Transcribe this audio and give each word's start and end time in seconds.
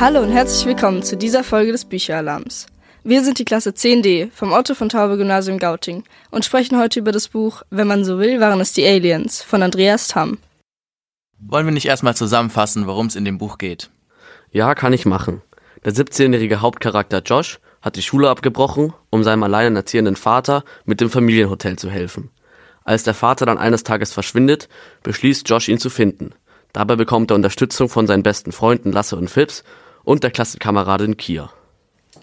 Hallo 0.00 0.20
und 0.20 0.30
herzlich 0.30 0.64
willkommen 0.64 1.02
zu 1.02 1.16
dieser 1.16 1.42
Folge 1.42 1.72
des 1.72 1.84
Bücheralarms. 1.84 2.66
Wir 3.02 3.24
sind 3.24 3.40
die 3.40 3.44
Klasse 3.44 3.70
10D 3.70 4.30
vom 4.30 4.52
Otto 4.52 4.74
von 4.74 4.88
Taube 4.88 5.16
Gymnasium 5.16 5.58
Gauting 5.58 6.04
und 6.30 6.44
sprechen 6.44 6.78
heute 6.78 7.00
über 7.00 7.10
das 7.10 7.26
Buch 7.26 7.62
Wenn 7.70 7.88
man 7.88 8.04
so 8.04 8.20
will, 8.20 8.38
waren 8.38 8.60
es 8.60 8.72
die 8.72 8.86
Aliens 8.86 9.42
von 9.42 9.60
Andreas 9.60 10.06
Tamm. 10.06 10.38
Wollen 11.40 11.66
wir 11.66 11.72
nicht 11.72 11.86
erstmal 11.86 12.14
zusammenfassen, 12.14 12.86
worum 12.86 13.08
es 13.08 13.16
in 13.16 13.24
dem 13.24 13.38
Buch 13.38 13.58
geht? 13.58 13.90
Ja, 14.52 14.76
kann 14.76 14.92
ich 14.92 15.04
machen. 15.04 15.42
Der 15.84 15.92
17-jährige 15.92 16.60
Hauptcharakter 16.60 17.20
Josh 17.20 17.58
hat 17.82 17.96
die 17.96 18.02
Schule 18.02 18.30
abgebrochen, 18.30 18.94
um 19.10 19.24
seinem 19.24 19.42
alleinerziehenden 19.42 20.14
Vater 20.14 20.62
mit 20.84 21.00
dem 21.00 21.10
Familienhotel 21.10 21.76
zu 21.76 21.90
helfen. 21.90 22.30
Als 22.84 23.02
der 23.02 23.14
Vater 23.14 23.46
dann 23.46 23.58
eines 23.58 23.82
Tages 23.82 24.12
verschwindet, 24.12 24.68
beschließt 25.02 25.48
Josh 25.48 25.68
ihn 25.68 25.78
zu 25.80 25.90
finden. 25.90 26.36
Dabei 26.72 26.94
bekommt 26.94 27.32
er 27.32 27.34
Unterstützung 27.34 27.88
von 27.88 28.06
seinen 28.06 28.22
besten 28.22 28.52
Freunden 28.52 28.92
Lasse 28.92 29.16
und 29.16 29.28
Phipps 29.28 29.64
und 30.08 30.24
der 30.24 30.30
Klassenkameradin 30.30 31.18
Kia. 31.18 31.52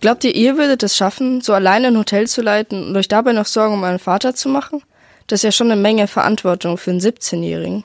Glaubt 0.01 0.23
ihr, 0.23 0.33
ihr 0.33 0.57
würdet 0.57 0.81
es 0.81 0.97
schaffen, 0.97 1.41
so 1.41 1.53
alleine 1.53 1.89
ein 1.89 1.97
Hotel 1.97 2.25
zu 2.25 2.41
leiten 2.41 2.87
und 2.87 2.97
euch 2.97 3.07
dabei 3.07 3.31
noch 3.31 3.45
Sorgen 3.45 3.75
um 3.75 3.83
euren 3.83 3.99
Vater 3.99 4.33
zu 4.33 4.49
machen? 4.49 4.81
Das 5.27 5.39
ist 5.39 5.43
ja 5.43 5.51
schon 5.51 5.71
eine 5.71 5.79
Menge 5.79 6.07
Verantwortung 6.07 6.79
für 6.79 6.89
einen 6.89 6.99
17-Jährigen. 6.99 7.83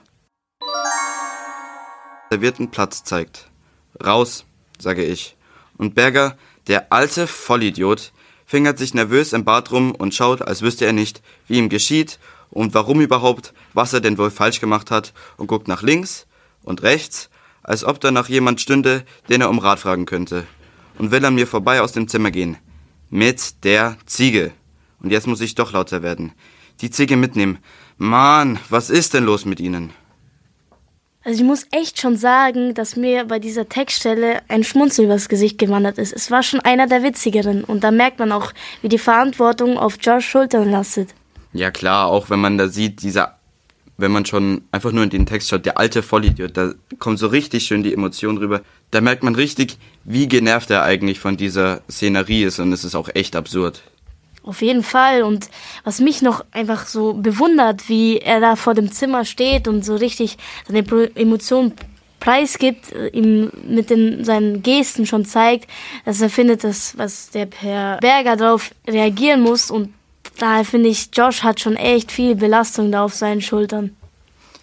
Der 2.30 2.40
einen 2.40 2.70
Platz 2.70 3.04
zeigt. 3.04 3.50
Raus, 4.02 4.46
sage 4.78 5.04
ich. 5.04 5.36
Und 5.76 5.94
Berger, 5.94 6.38
der 6.66 6.90
alte 6.90 7.26
Vollidiot, 7.26 8.12
fingert 8.46 8.78
sich 8.78 8.94
nervös 8.94 9.34
im 9.34 9.44
Bad 9.44 9.70
rum 9.70 9.94
und 9.94 10.14
schaut, 10.14 10.40
als 10.40 10.62
wüsste 10.62 10.86
er 10.86 10.94
nicht, 10.94 11.20
wie 11.46 11.58
ihm 11.58 11.68
geschieht 11.68 12.18
und 12.48 12.72
warum 12.72 13.02
überhaupt, 13.02 13.52
was 13.74 13.92
er 13.92 14.00
denn 14.00 14.16
wohl 14.16 14.30
falsch 14.30 14.60
gemacht 14.60 14.90
hat 14.90 15.12
und 15.36 15.46
guckt 15.46 15.68
nach 15.68 15.82
links 15.82 16.26
und 16.62 16.82
rechts, 16.82 17.28
als 17.70 17.84
ob 17.84 18.00
da 18.00 18.10
noch 18.10 18.28
jemand 18.28 18.60
stünde, 18.60 19.04
den 19.28 19.42
er 19.42 19.48
um 19.48 19.60
Rat 19.60 19.78
fragen 19.78 20.04
könnte. 20.04 20.44
Und 20.98 21.12
will 21.12 21.24
an 21.24 21.36
mir 21.36 21.46
vorbei 21.46 21.80
aus 21.80 21.92
dem 21.92 22.08
Zimmer 22.08 22.32
gehen. 22.32 22.56
Mit 23.10 23.62
der 23.62 23.96
Ziege. 24.06 24.50
Und 25.00 25.12
jetzt 25.12 25.28
muss 25.28 25.40
ich 25.40 25.54
doch 25.54 25.72
lauter 25.72 26.02
werden. 26.02 26.32
Die 26.80 26.90
Ziege 26.90 27.16
mitnehmen. 27.16 27.58
Mann, 27.96 28.58
was 28.70 28.90
ist 28.90 29.14
denn 29.14 29.24
los 29.24 29.44
mit 29.44 29.60
Ihnen? 29.60 29.92
Also 31.22 31.42
ich 31.42 31.46
muss 31.46 31.68
echt 31.70 32.00
schon 32.00 32.16
sagen, 32.16 32.74
dass 32.74 32.96
mir 32.96 33.26
bei 33.26 33.38
dieser 33.38 33.68
Textstelle 33.68 34.40
ein 34.48 34.64
Schmunzel 34.64 35.04
übers 35.04 35.28
Gesicht 35.28 35.56
gewandert 35.58 35.98
ist. 35.98 36.12
Es 36.12 36.32
war 36.32 36.42
schon 36.42 36.58
einer 36.58 36.88
der 36.88 37.04
witzigeren 37.04 37.62
und 37.62 37.84
da 37.84 37.92
merkt 37.92 38.18
man 38.18 38.32
auch, 38.32 38.52
wie 38.82 38.88
die 38.88 38.98
Verantwortung 38.98 39.78
auf 39.78 39.96
Josh 40.00 40.28
Schultern 40.28 40.72
lastet. 40.72 41.10
Ja 41.52 41.70
klar, 41.70 42.08
auch 42.08 42.30
wenn 42.30 42.40
man 42.40 42.58
da 42.58 42.66
sieht, 42.66 43.02
dieser, 43.02 43.38
wenn 44.00 44.12
man 44.12 44.26
schon 44.26 44.62
einfach 44.72 44.92
nur 44.92 45.04
in 45.04 45.10
den 45.10 45.26
Text 45.26 45.48
schaut, 45.48 45.66
der 45.66 45.78
alte 45.78 46.02
Vollidiot, 46.02 46.56
da 46.56 46.72
kommt 46.98 47.18
so 47.18 47.26
richtig 47.26 47.64
schön 47.64 47.82
die 47.82 47.92
Emotion 47.92 48.38
rüber. 48.38 48.62
Da 48.90 49.00
merkt 49.00 49.22
man 49.22 49.34
richtig, 49.34 49.78
wie 50.04 50.28
genervt 50.28 50.70
er 50.70 50.82
eigentlich 50.82 51.20
von 51.20 51.36
dieser 51.36 51.82
Szenerie 51.90 52.44
ist 52.44 52.58
und 52.58 52.72
es 52.72 52.84
ist 52.84 52.94
auch 52.94 53.08
echt 53.14 53.36
absurd. 53.36 53.82
Auf 54.42 54.62
jeden 54.62 54.82
Fall. 54.82 55.22
Und 55.22 55.50
was 55.84 56.00
mich 56.00 56.22
noch 56.22 56.44
einfach 56.50 56.86
so 56.86 57.12
bewundert, 57.12 57.88
wie 57.88 58.18
er 58.18 58.40
da 58.40 58.56
vor 58.56 58.74
dem 58.74 58.90
Zimmer 58.90 59.24
steht 59.24 59.68
und 59.68 59.84
so 59.84 59.96
richtig 59.96 60.38
seine 60.66 60.84
Emotionen 61.14 61.74
preisgibt, 62.20 62.92
äh, 62.92 63.08
ihm 63.08 63.50
mit 63.66 63.90
den, 63.90 64.24
seinen 64.24 64.62
Gesten 64.62 65.06
schon 65.06 65.24
zeigt, 65.24 65.68
dass 66.04 66.20
er 66.20 66.30
findet, 66.30 66.64
dass 66.64 66.96
was 66.96 67.30
der 67.30 67.48
Herr 67.58 67.98
Berger 67.98 68.36
darauf 68.36 68.70
reagieren 68.86 69.42
muss. 69.42 69.70
Und 69.70 69.92
daher 70.42 70.64
finde 70.64 70.88
ich, 70.88 71.10
Josh 71.12 71.42
hat 71.42 71.60
schon 71.60 71.76
echt 71.76 72.12
viel 72.12 72.34
Belastung 72.34 72.90
da 72.90 73.04
auf 73.04 73.14
seinen 73.14 73.40
Schultern. 73.40 73.96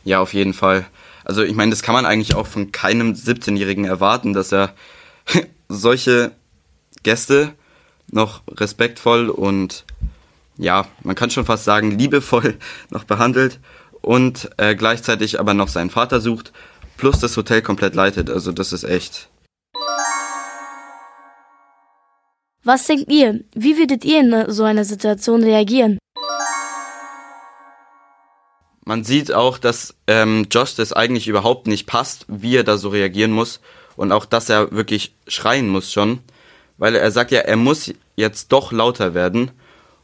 Ja, 0.03 0.19
auf 0.19 0.33
jeden 0.33 0.53
Fall. 0.53 0.85
Also 1.25 1.43
ich 1.43 1.55
meine, 1.55 1.71
das 1.71 1.81
kann 1.81 1.93
man 1.93 2.05
eigentlich 2.05 2.35
auch 2.35 2.47
von 2.47 2.71
keinem 2.71 3.13
17-Jährigen 3.13 3.85
erwarten, 3.85 4.33
dass 4.33 4.51
er 4.53 4.73
solche 5.67 6.31
Gäste 7.03 7.53
noch 8.09 8.41
respektvoll 8.49 9.29
und 9.29 9.85
ja, 10.57 10.87
man 11.03 11.15
kann 11.15 11.29
schon 11.29 11.45
fast 11.45 11.65
sagen, 11.65 11.91
liebevoll 11.91 12.57
noch 12.89 13.03
behandelt 13.03 13.59
und 14.01 14.49
äh, 14.57 14.75
gleichzeitig 14.75 15.39
aber 15.39 15.53
noch 15.53 15.67
seinen 15.67 15.89
Vater 15.89 16.21
sucht, 16.21 16.53
plus 16.95 17.19
das 17.19 17.35
Hotel 17.37 17.61
komplett 17.61 17.95
leitet. 17.95 18.29
Also 18.29 18.51
das 18.51 18.73
ist 18.73 18.83
echt. 18.83 19.29
Was 22.67 22.85
denkt 22.85 23.11
ihr? 23.11 23.39
Wie 23.55 23.77
würdet 23.77 24.03
ihr 24.03 24.19
in 24.19 24.51
so 24.51 24.63
einer 24.63 24.83
Situation 24.83 25.43
reagieren? 25.43 25.97
Man 28.85 29.03
sieht 29.03 29.33
auch, 29.33 29.57
dass 29.57 29.95
ähm, 30.07 30.47
Josh 30.51 30.75
das 30.75 30.93
eigentlich 30.93 31.27
überhaupt 31.27 31.67
nicht 31.67 31.87
passt, 31.87 32.25
wie 32.27 32.55
er 32.55 32.63
da 32.63 32.77
so 32.77 32.89
reagieren 32.89 33.31
muss 33.31 33.61
und 33.95 34.11
auch, 34.11 34.25
dass 34.25 34.49
er 34.49 34.71
wirklich 34.71 35.13
schreien 35.27 35.69
muss 35.69 35.91
schon 35.91 36.19
weil 36.77 36.95
er 36.95 37.11
sagt 37.11 37.31
ja, 37.31 37.39
er 37.41 37.57
muss 37.57 37.93
jetzt 38.15 38.51
doch 38.51 38.71
lauter 38.71 39.13
werden. 39.13 39.51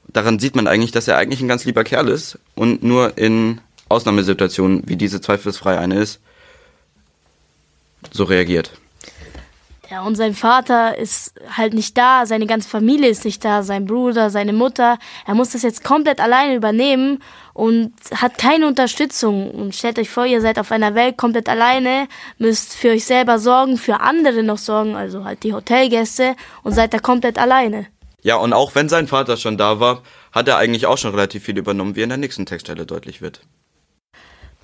Daran 0.07 0.39
sieht 0.39 0.55
man 0.55 0.67
eigentlich, 0.67 0.91
dass 0.91 1.07
er 1.07 1.17
eigentlich 1.17 1.41
ein 1.41 1.47
ganz 1.47 1.65
lieber 1.65 1.83
Kerl 1.83 2.09
ist 2.09 2.39
und 2.55 2.83
nur 2.83 3.17
in 3.17 3.61
Ausnahmesituationen, 3.89 4.83
wie 4.87 4.95
diese 4.95 5.21
zweifelsfrei 5.21 5.77
eine 5.77 5.99
ist, 5.99 6.19
so 8.11 8.23
reagiert. 8.25 8.71
Ja, 9.93 10.01
und 10.01 10.15
sein 10.15 10.33
Vater 10.33 10.97
ist 10.97 11.35
halt 11.55 11.75
nicht 11.75 11.95
da, 11.95 12.25
seine 12.25 12.47
ganze 12.47 12.67
Familie 12.67 13.09
ist 13.09 13.25
nicht 13.25 13.45
da, 13.45 13.61
sein 13.61 13.85
Bruder, 13.85 14.31
seine 14.31 14.51
Mutter. 14.51 14.97
Er 15.27 15.35
muss 15.35 15.51
das 15.51 15.61
jetzt 15.61 15.83
komplett 15.83 16.19
alleine 16.19 16.55
übernehmen 16.55 17.21
und 17.53 17.93
hat 18.15 18.39
keine 18.39 18.65
Unterstützung. 18.65 19.51
Und 19.51 19.75
stellt 19.75 19.99
euch 19.99 20.09
vor, 20.09 20.25
ihr 20.25 20.41
seid 20.41 20.57
auf 20.57 20.71
einer 20.71 20.95
Welt 20.95 21.17
komplett 21.17 21.47
alleine, 21.47 22.07
müsst 22.39 22.73
für 22.73 22.89
euch 22.89 23.05
selber 23.05 23.37
sorgen, 23.37 23.77
für 23.77 23.99
andere 23.99 24.41
noch 24.41 24.57
sorgen, 24.57 24.95
also 24.95 25.25
halt 25.25 25.43
die 25.43 25.53
Hotelgäste 25.53 26.35
und 26.63 26.71
seid 26.71 26.91
da 26.95 26.97
komplett 26.97 27.37
alleine. 27.37 27.85
Ja, 28.23 28.37
und 28.37 28.51
auch 28.51 28.73
wenn 28.73 28.89
sein 28.89 29.05
Vater 29.05 29.37
schon 29.37 29.59
da 29.59 29.79
war, 29.79 30.01
hat 30.31 30.47
er 30.47 30.57
eigentlich 30.57 30.87
auch 30.87 30.97
schon 30.97 31.11
relativ 31.11 31.43
viel 31.43 31.59
übernommen, 31.59 31.95
wie 31.95 32.01
in 32.01 32.09
der 32.09 32.17
nächsten 32.17 32.47
Textstelle 32.47 32.87
deutlich 32.87 33.21
wird. 33.21 33.41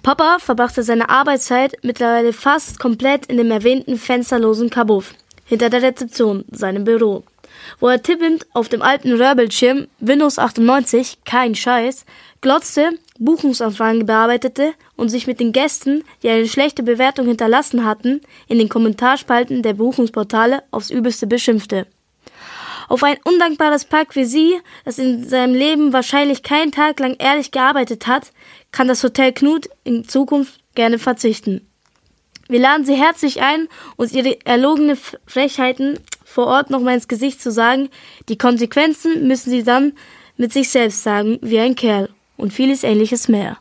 Papa 0.01 0.37
verbrachte 0.39 0.81
seine 0.83 1.09
Arbeitszeit 1.09 1.75
mittlerweile 1.81 2.31
fast 2.31 2.79
komplett 2.79 3.25
in 3.25 3.37
dem 3.37 3.51
erwähnten 3.51 3.97
fensterlosen 3.97 4.69
Kabuff, 4.69 5.13
hinter 5.49 5.71
der 5.71 5.81
Rezeption, 5.81 6.45
seinem 6.51 6.83
Büro, 6.83 7.23
wo 7.79 7.87
er 7.87 8.03
tippend 8.03 8.45
auf 8.53 8.69
dem 8.69 8.83
alten 8.83 9.13
Röhrbildschirm 9.13 9.87
Windows 9.99 10.37
98, 10.37 11.17
kein 11.25 11.55
Scheiß, 11.55 12.05
glotzte, 12.39 12.91
Buchungsanfragen 13.17 14.05
bearbeitete 14.05 14.73
und 14.95 15.09
sich 15.09 15.25
mit 15.25 15.39
den 15.39 15.51
Gästen, 15.51 16.03
die 16.21 16.29
eine 16.29 16.47
schlechte 16.47 16.83
Bewertung 16.83 17.25
hinterlassen 17.25 17.83
hatten, 17.83 18.21
in 18.47 18.59
den 18.59 18.69
Kommentarspalten 18.69 19.63
der 19.63 19.73
Buchungsportale 19.73 20.61
aufs 20.69 20.91
Übelste 20.91 21.25
beschimpfte. 21.25 21.87
Auf 22.87 23.03
ein 23.03 23.17
undankbares 23.23 23.85
Pack 23.85 24.15
wie 24.15 24.25
sie, 24.25 24.59
das 24.85 24.99
in 24.99 25.27
seinem 25.27 25.55
Leben 25.55 25.93
wahrscheinlich 25.93 26.43
keinen 26.43 26.71
Tag 26.71 26.99
lang 26.99 27.15
ehrlich 27.17 27.51
gearbeitet 27.51 28.05
hat, 28.05 28.31
kann 28.71 28.87
das 28.87 29.03
Hotel 29.03 29.33
Knut 29.33 29.67
in 29.83 30.07
Zukunft 30.07 30.59
gerne 30.75 30.99
verzichten. 30.99 31.68
Wir 32.51 32.59
laden 32.59 32.83
Sie 32.83 32.95
herzlich 32.95 33.43
ein, 33.43 33.67
uns 33.95 34.11
Ihre 34.11 34.43
erlogene 34.43 34.97
Frechheiten 35.27 35.99
vor 36.25 36.47
Ort 36.47 36.71
nochmal 36.71 36.95
ins 36.95 37.07
Gesicht 37.07 37.39
zu 37.39 37.51
sagen. 37.51 37.89
Die 38.27 38.39
Konsequenzen 38.39 39.27
müssen 39.27 39.51
Sie 39.51 39.63
dann 39.63 39.93
mit 40.35 40.51
sich 40.51 40.69
selbst 40.69 41.03
sagen, 41.03 41.37
wie 41.43 41.59
ein 41.59 41.75
Kerl 41.75 42.09
und 42.37 42.51
vieles 42.51 42.83
ähnliches 42.83 43.27
mehr. 43.27 43.59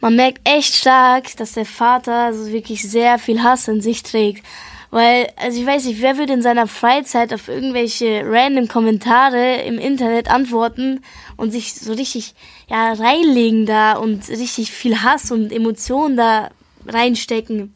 Man 0.00 0.16
merkt 0.16 0.46
echt 0.46 0.74
stark, 0.74 1.34
dass 1.38 1.52
der 1.52 1.64
Vater 1.64 2.26
also 2.26 2.52
wirklich 2.52 2.82
sehr 2.82 3.18
viel 3.18 3.42
Hass 3.42 3.68
in 3.68 3.80
sich 3.80 4.02
trägt. 4.02 4.44
Weil, 4.90 5.28
also 5.36 5.58
ich 5.58 5.66
weiß 5.66 5.86
nicht, 5.86 6.02
wer 6.02 6.18
würde 6.18 6.34
in 6.34 6.42
seiner 6.42 6.66
Freizeit 6.66 7.32
auf 7.32 7.48
irgendwelche 7.48 8.22
random 8.24 8.68
Kommentare 8.68 9.62
im 9.62 9.78
Internet 9.78 10.30
antworten 10.30 11.02
und 11.38 11.52
sich 11.52 11.72
so 11.74 11.94
richtig, 11.94 12.34
ja, 12.68 12.92
reinlegen 12.92 13.64
da 13.64 13.94
und 13.94 14.28
richtig 14.28 14.70
viel 14.70 15.02
Hass 15.02 15.30
und 15.30 15.52
Emotionen 15.52 16.18
da 16.18 16.50
reinstecken. 16.88 17.74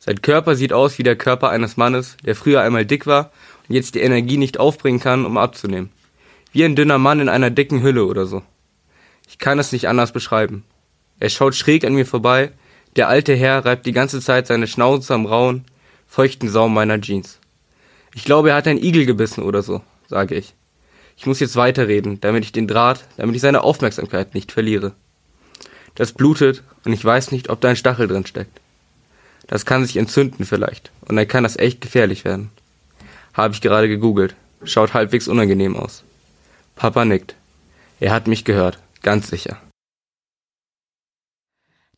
Sein 0.00 0.22
Körper 0.22 0.56
sieht 0.56 0.72
aus 0.72 0.98
wie 0.98 1.02
der 1.02 1.16
Körper 1.16 1.50
eines 1.50 1.76
Mannes, 1.76 2.16
der 2.24 2.34
früher 2.34 2.62
einmal 2.62 2.86
dick 2.86 3.06
war 3.06 3.30
und 3.68 3.74
jetzt 3.74 3.94
die 3.94 4.00
Energie 4.00 4.38
nicht 4.38 4.58
aufbringen 4.58 5.00
kann, 5.00 5.26
um 5.26 5.36
abzunehmen. 5.36 5.90
Wie 6.52 6.64
ein 6.64 6.74
dünner 6.74 6.98
Mann 6.98 7.20
in 7.20 7.28
einer 7.28 7.50
dicken 7.50 7.82
Hülle 7.82 8.06
oder 8.06 8.26
so. 8.26 8.42
Ich 9.28 9.38
kann 9.38 9.58
es 9.58 9.72
nicht 9.72 9.88
anders 9.88 10.12
beschreiben. 10.12 10.64
Er 11.20 11.28
schaut 11.28 11.54
schräg 11.54 11.84
an 11.84 11.94
mir 11.94 12.06
vorbei, 12.06 12.50
der 12.96 13.08
alte 13.08 13.34
Herr 13.36 13.64
reibt 13.64 13.86
die 13.86 13.92
ganze 13.92 14.20
Zeit 14.20 14.46
seine 14.46 14.66
Schnauze 14.66 15.14
am 15.14 15.26
rauen, 15.26 15.64
feuchten 16.08 16.48
Saum 16.48 16.74
meiner 16.74 17.00
Jeans. 17.00 17.38
Ich 18.14 18.24
glaube, 18.24 18.50
er 18.50 18.56
hat 18.56 18.66
einen 18.66 18.82
Igel 18.82 19.06
gebissen 19.06 19.44
oder 19.44 19.62
so, 19.62 19.82
sage 20.08 20.34
ich. 20.34 20.54
Ich 21.16 21.26
muss 21.26 21.38
jetzt 21.38 21.54
weiterreden, 21.54 22.20
damit 22.20 22.44
ich 22.44 22.52
den 22.52 22.66
Draht, 22.66 23.04
damit 23.16 23.36
ich 23.36 23.42
seine 23.42 23.62
Aufmerksamkeit 23.62 24.34
nicht 24.34 24.50
verliere. 24.50 24.94
Das 25.94 26.12
blutet 26.12 26.64
und 26.84 26.92
ich 26.92 27.04
weiß 27.04 27.32
nicht, 27.32 27.50
ob 27.50 27.60
da 27.60 27.68
ein 27.68 27.76
Stachel 27.76 28.08
drin 28.08 28.26
steckt. 28.26 28.60
Das 29.46 29.66
kann 29.66 29.84
sich 29.84 29.96
entzünden 29.96 30.44
vielleicht 30.44 30.90
und 31.02 31.16
dann 31.16 31.28
kann 31.28 31.42
das 31.42 31.56
echt 31.56 31.80
gefährlich 31.80 32.24
werden. 32.24 32.50
Habe 33.34 33.54
ich 33.54 33.60
gerade 33.60 33.88
gegoogelt. 33.88 34.34
Schaut 34.64 34.92
halbwegs 34.92 35.28
unangenehm 35.28 35.76
aus. 35.76 36.04
Papa 36.76 37.04
nickt. 37.04 37.34
Er 37.98 38.12
hat 38.12 38.26
mich 38.26 38.44
gehört, 38.44 38.78
ganz 39.02 39.28
sicher. 39.28 39.58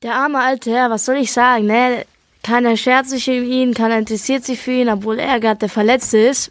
Der 0.03 0.15
arme 0.15 0.41
alte 0.41 0.71
Herr, 0.71 0.91
was 0.91 1.05
soll 1.05 1.17
ich 1.17 1.33
sagen, 1.33 1.67
ne? 1.67 2.05
keiner 2.43 2.77
schert 2.77 3.07
sich 3.07 3.29
um 3.29 3.45
ihn, 3.45 3.75
keiner 3.75 3.99
interessiert 3.99 4.45
sich 4.45 4.59
für 4.59 4.73
ihn, 4.73 4.89
obwohl 4.89 5.19
er 5.19 5.39
gerade 5.41 5.61
der 5.61 5.69
Verletzte 5.69 6.19
ist. 6.19 6.51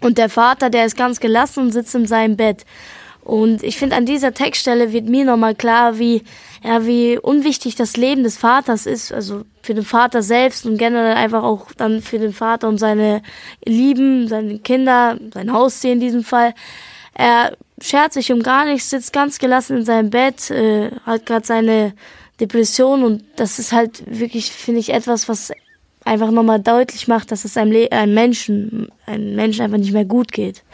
Und 0.00 0.18
der 0.18 0.28
Vater, 0.28 0.68
der 0.68 0.84
ist 0.84 0.96
ganz 0.96 1.20
gelassen 1.20 1.60
und 1.60 1.72
sitzt 1.72 1.94
in 1.94 2.06
seinem 2.06 2.36
Bett. 2.36 2.66
Und 3.22 3.62
ich 3.62 3.76
finde, 3.76 3.96
an 3.96 4.06
dieser 4.06 4.34
Textstelle 4.34 4.92
wird 4.92 5.06
mir 5.06 5.24
nochmal 5.24 5.54
klar, 5.54 5.98
wie, 5.98 6.22
ja, 6.66 6.84
wie 6.84 7.16
unwichtig 7.16 7.76
das 7.76 7.96
Leben 7.96 8.24
des 8.24 8.38
Vaters 8.38 8.86
ist, 8.86 9.12
also 9.12 9.44
für 9.62 9.72
den 9.72 9.84
Vater 9.84 10.20
selbst 10.22 10.66
und 10.66 10.78
generell 10.78 11.14
einfach 11.14 11.44
auch 11.44 11.70
dann 11.76 12.02
für 12.02 12.18
den 12.18 12.32
Vater 12.32 12.66
und 12.66 12.78
seine 12.78 13.22
Lieben, 13.64 14.26
seine 14.26 14.58
Kinder, 14.58 15.16
sein 15.32 15.52
Haustier 15.52 15.92
in 15.92 16.00
diesem 16.00 16.24
Fall. 16.24 16.54
Er 17.14 17.56
schert 17.80 18.12
sich 18.12 18.32
um 18.32 18.42
gar 18.42 18.64
nichts, 18.64 18.90
sitzt 18.90 19.12
ganz 19.12 19.38
gelassen 19.38 19.76
in 19.76 19.84
seinem 19.84 20.10
Bett, 20.10 20.50
äh, 20.50 20.90
hat 21.04 21.24
gerade 21.24 21.46
seine 21.46 21.92
Depression 22.40 23.04
und 23.04 23.22
das 23.36 23.60
ist 23.60 23.72
halt 23.72 24.02
wirklich, 24.06 24.50
finde 24.50 24.80
ich, 24.80 24.92
etwas, 24.92 25.28
was 25.28 25.52
einfach 26.04 26.32
nochmal 26.32 26.58
deutlich 26.58 27.06
macht, 27.06 27.30
dass 27.30 27.44
es 27.44 27.56
einem, 27.56 27.70
Le 27.70 27.92
einem 27.92 28.14
Menschen, 28.14 28.88
einem 29.06 29.36
Menschen 29.36 29.62
einfach 29.62 29.78
nicht 29.78 29.92
mehr 29.92 30.04
gut 30.04 30.32
geht. 30.32 30.64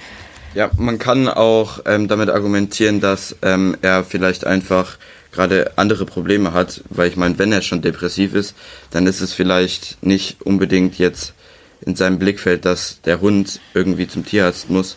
Ja, 0.55 0.71
man 0.79 0.99
kann 0.99 1.29
auch 1.29 1.81
ähm, 1.85 2.09
damit 2.09 2.31
argumentieren, 2.31 3.01
dass 3.01 3.37
ähm, 3.43 3.77
er 3.83 4.05
vielleicht 4.05 4.47
einfach 4.47 4.97
gerade 5.33 5.73
andere 5.77 6.05
Probleme 6.05 6.53
hat, 6.53 6.83
weil 6.91 7.09
ich 7.09 7.17
meine, 7.17 7.39
wenn 7.39 7.53
er 7.53 7.63
schon 7.63 7.83
depressiv 7.83 8.35
ist, 8.35 8.55
dann 8.91 9.07
ist 9.07 9.21
es 9.21 9.33
vielleicht 9.33 10.03
nicht 10.03 10.43
unbedingt 10.43 10.99
jetzt 10.99 11.35
in 11.81 11.97
seinem 11.97 12.19
Blickfeld, 12.19 12.65
dass 12.65 13.01
der 13.03 13.21
Hund 13.21 13.61
irgendwie 13.75 14.07
zum 14.07 14.25
Tierarzt 14.25 14.71
muss. 14.71 14.97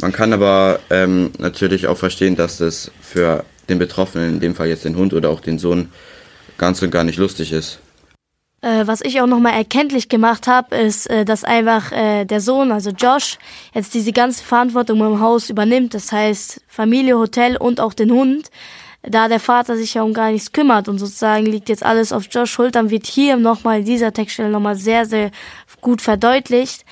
Man 0.00 0.12
kann 0.12 0.32
aber 0.32 0.78
ähm, 0.90 1.32
natürlich 1.38 1.88
auch 1.88 1.98
verstehen, 1.98 2.36
dass 2.36 2.58
das 2.58 2.90
für 3.00 3.44
den 3.68 3.78
Betroffenen, 3.78 4.34
in 4.34 4.40
dem 4.40 4.54
Fall 4.54 4.68
jetzt 4.68 4.84
den 4.84 4.96
Hund 4.96 5.12
oder 5.12 5.28
auch 5.30 5.40
den 5.40 5.58
Sohn, 5.58 5.90
ganz 6.56 6.80
und 6.82 6.90
gar 6.90 7.04
nicht 7.04 7.18
lustig 7.18 7.52
ist. 7.52 7.80
Äh, 8.60 8.86
was 8.86 9.02
ich 9.02 9.20
auch 9.20 9.26
nochmal 9.26 9.52
erkenntlich 9.52 10.08
gemacht 10.08 10.48
habe, 10.48 10.76
ist, 10.76 11.08
äh, 11.08 11.24
dass 11.24 11.44
einfach 11.44 11.92
äh, 11.92 12.24
der 12.24 12.40
Sohn, 12.40 12.72
also 12.72 12.90
Josh, 12.90 13.38
jetzt 13.72 13.94
diese 13.94 14.12
ganze 14.12 14.42
Verantwortung 14.42 15.00
im 15.00 15.20
Haus 15.20 15.48
übernimmt. 15.48 15.94
Das 15.94 16.10
heißt 16.10 16.60
Familie, 16.66 17.18
Hotel 17.18 17.56
und 17.56 17.80
auch 17.80 17.94
den 17.94 18.10
Hund. 18.10 18.50
Da 19.02 19.28
der 19.28 19.40
Vater 19.40 19.76
sich 19.76 19.94
ja 19.94 20.02
um 20.02 20.12
gar 20.12 20.32
nichts 20.32 20.52
kümmert 20.52 20.88
und 20.88 20.98
sozusagen 20.98 21.46
liegt 21.46 21.68
jetzt 21.68 21.84
alles 21.84 22.12
auf 22.12 22.24
Josh 22.30 22.50
Schultern, 22.50 22.90
wird 22.90 23.06
hier 23.06 23.36
nochmal 23.36 23.80
in 23.80 23.84
dieser 23.84 24.12
Textstelle 24.12 24.50
nochmal 24.50 24.76
sehr, 24.76 25.06
sehr 25.06 25.30
gut 25.80 26.02
verdeutlicht. 26.02 26.84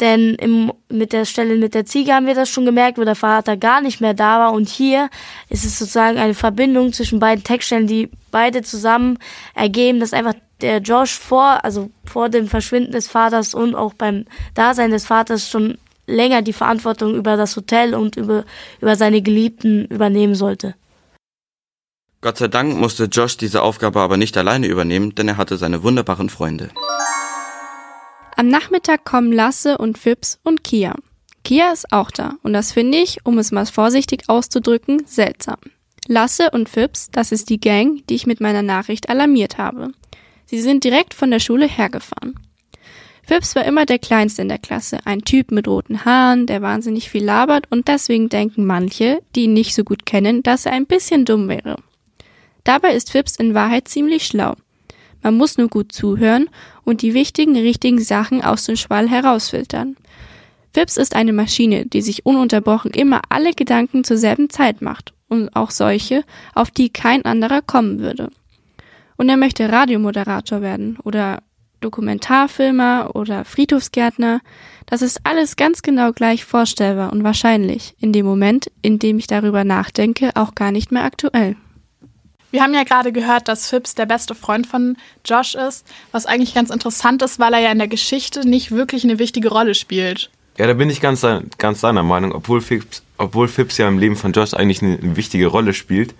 Denn 0.00 0.34
im, 0.34 0.72
mit 0.88 1.12
der 1.12 1.24
Stelle 1.24 1.54
mit 1.56 1.74
der 1.74 1.86
Ziege 1.86 2.12
haben 2.12 2.26
wir 2.26 2.34
das 2.34 2.48
schon 2.48 2.64
gemerkt, 2.64 2.98
wo 2.98 3.04
der 3.04 3.14
Vater 3.14 3.56
gar 3.56 3.80
nicht 3.80 4.00
mehr 4.00 4.14
da 4.14 4.40
war. 4.40 4.52
Und 4.52 4.68
hier 4.68 5.08
ist 5.48 5.64
es 5.64 5.78
sozusagen 5.78 6.18
eine 6.18 6.34
Verbindung 6.34 6.92
zwischen 6.92 7.20
beiden 7.20 7.44
Textstellen, 7.44 7.86
die 7.86 8.10
beide 8.32 8.62
zusammen 8.62 9.18
ergeben, 9.54 10.00
dass 10.00 10.12
einfach 10.12 10.34
der 10.60 10.78
Josh 10.78 11.16
vor, 11.16 11.64
also 11.64 11.90
vor 12.04 12.28
dem 12.28 12.48
Verschwinden 12.48 12.90
des 12.90 13.06
Vaters 13.06 13.54
und 13.54 13.76
auch 13.76 13.94
beim 13.94 14.24
Dasein 14.54 14.90
des 14.90 15.06
Vaters 15.06 15.48
schon 15.48 15.78
länger 16.06 16.42
die 16.42 16.52
Verantwortung 16.52 17.14
über 17.14 17.36
das 17.36 17.56
Hotel 17.56 17.94
und 17.94 18.16
über, 18.16 18.44
über 18.80 18.96
seine 18.96 19.22
Geliebten 19.22 19.86
übernehmen 19.86 20.34
sollte. 20.34 20.74
Gott 22.24 22.38
sei 22.38 22.48
Dank 22.48 22.74
musste 22.78 23.04
Josh 23.04 23.36
diese 23.36 23.60
Aufgabe 23.60 24.00
aber 24.00 24.16
nicht 24.16 24.34
alleine 24.38 24.66
übernehmen, 24.66 25.14
denn 25.14 25.28
er 25.28 25.36
hatte 25.36 25.58
seine 25.58 25.82
wunderbaren 25.82 26.30
Freunde. 26.30 26.70
Am 28.34 28.48
Nachmittag 28.48 29.04
kommen 29.04 29.30
Lasse 29.30 29.76
und 29.76 29.98
Phipps 29.98 30.38
und 30.42 30.64
Kia. 30.64 30.94
Kia 31.42 31.70
ist 31.70 31.92
auch 31.92 32.10
da 32.10 32.36
und 32.42 32.54
das 32.54 32.72
finde 32.72 32.96
ich, 32.96 33.18
um 33.26 33.36
es 33.36 33.52
mal 33.52 33.66
vorsichtig 33.66 34.22
auszudrücken, 34.28 35.02
seltsam. 35.04 35.58
Lasse 36.08 36.48
und 36.50 36.70
Phipps, 36.70 37.10
das 37.12 37.30
ist 37.30 37.50
die 37.50 37.60
Gang, 37.60 38.02
die 38.06 38.14
ich 38.14 38.26
mit 38.26 38.40
meiner 38.40 38.62
Nachricht 38.62 39.10
alarmiert 39.10 39.58
habe. 39.58 39.92
Sie 40.46 40.62
sind 40.62 40.82
direkt 40.82 41.12
von 41.12 41.30
der 41.30 41.40
Schule 41.40 41.66
hergefahren. 41.66 42.40
Phipps 43.28 43.54
war 43.54 43.66
immer 43.66 43.84
der 43.84 43.98
Kleinste 43.98 44.40
in 44.40 44.48
der 44.48 44.56
Klasse, 44.56 45.00
ein 45.04 45.26
Typ 45.26 45.50
mit 45.50 45.68
roten 45.68 46.06
Haaren, 46.06 46.46
der 46.46 46.62
wahnsinnig 46.62 47.10
viel 47.10 47.22
labert 47.22 47.70
und 47.70 47.86
deswegen 47.88 48.30
denken 48.30 48.64
manche, 48.64 49.20
die 49.34 49.44
ihn 49.44 49.52
nicht 49.52 49.74
so 49.74 49.84
gut 49.84 50.06
kennen, 50.06 50.42
dass 50.42 50.64
er 50.64 50.72
ein 50.72 50.86
bisschen 50.86 51.26
dumm 51.26 51.50
wäre. 51.50 51.76
Dabei 52.64 52.94
ist 52.94 53.10
Phipps 53.10 53.36
in 53.36 53.54
Wahrheit 53.54 53.88
ziemlich 53.88 54.26
schlau. 54.26 54.54
Man 55.22 55.36
muss 55.36 55.56
nur 55.56 55.68
gut 55.68 55.92
zuhören 55.92 56.50
und 56.84 57.02
die 57.02 57.14
wichtigen, 57.14 57.56
richtigen 57.56 58.00
Sachen 58.00 58.42
aus 58.42 58.64
dem 58.64 58.76
Schwall 58.76 59.08
herausfiltern. 59.08 59.96
Phipps 60.74 60.96
ist 60.96 61.14
eine 61.14 61.32
Maschine, 61.32 61.86
die 61.86 62.02
sich 62.02 62.26
ununterbrochen 62.26 62.90
immer 62.90 63.22
alle 63.28 63.52
Gedanken 63.52 64.02
zur 64.04 64.16
selben 64.16 64.50
Zeit 64.50 64.82
macht 64.82 65.14
und 65.28 65.54
auch 65.54 65.70
solche, 65.70 66.24
auf 66.54 66.70
die 66.70 66.90
kein 66.90 67.24
anderer 67.24 67.62
kommen 67.62 68.00
würde. 68.00 68.30
Und 69.16 69.28
er 69.28 69.36
möchte 69.36 69.70
Radiomoderator 69.70 70.60
werden 70.60 70.98
oder 71.04 71.42
Dokumentarfilmer 71.80 73.10
oder 73.14 73.44
Friedhofsgärtner. 73.44 74.40
Das 74.86 75.02
ist 75.02 75.20
alles 75.24 75.56
ganz 75.56 75.82
genau 75.82 76.12
gleich 76.12 76.44
vorstellbar 76.44 77.12
und 77.12 77.22
wahrscheinlich 77.22 77.94
in 78.00 78.12
dem 78.12 78.26
Moment, 78.26 78.70
in 78.82 78.98
dem 78.98 79.18
ich 79.18 79.26
darüber 79.26 79.64
nachdenke, 79.64 80.30
auch 80.34 80.54
gar 80.54 80.72
nicht 80.72 80.90
mehr 80.90 81.04
aktuell. 81.04 81.56
Wir 82.54 82.62
haben 82.62 82.72
ja 82.72 82.84
gerade 82.84 83.10
gehört, 83.10 83.48
dass 83.48 83.68
Phipps 83.68 83.96
der 83.96 84.06
beste 84.06 84.36
Freund 84.36 84.68
von 84.68 84.96
Josh 85.24 85.56
ist, 85.56 85.84
was 86.12 86.24
eigentlich 86.24 86.54
ganz 86.54 86.70
interessant 86.70 87.20
ist, 87.22 87.40
weil 87.40 87.52
er 87.52 87.58
ja 87.58 87.72
in 87.72 87.78
der 87.78 87.88
Geschichte 87.88 88.48
nicht 88.48 88.70
wirklich 88.70 89.02
eine 89.02 89.18
wichtige 89.18 89.48
Rolle 89.48 89.74
spielt. 89.74 90.30
Ja, 90.56 90.68
da 90.68 90.74
bin 90.74 90.88
ich 90.88 91.00
ganz, 91.00 91.26
ganz 91.58 91.80
deiner 91.80 92.04
Meinung. 92.04 92.30
Obwohl 92.30 92.60
Phipps, 92.60 93.02
obwohl 93.18 93.48
Phipps 93.48 93.76
ja 93.78 93.88
im 93.88 93.98
Leben 93.98 94.14
von 94.14 94.30
Josh 94.30 94.54
eigentlich 94.54 94.82
eine, 94.82 94.96
eine 94.96 95.16
wichtige 95.16 95.48
Rolle 95.48 95.74
spielt, 95.74 96.14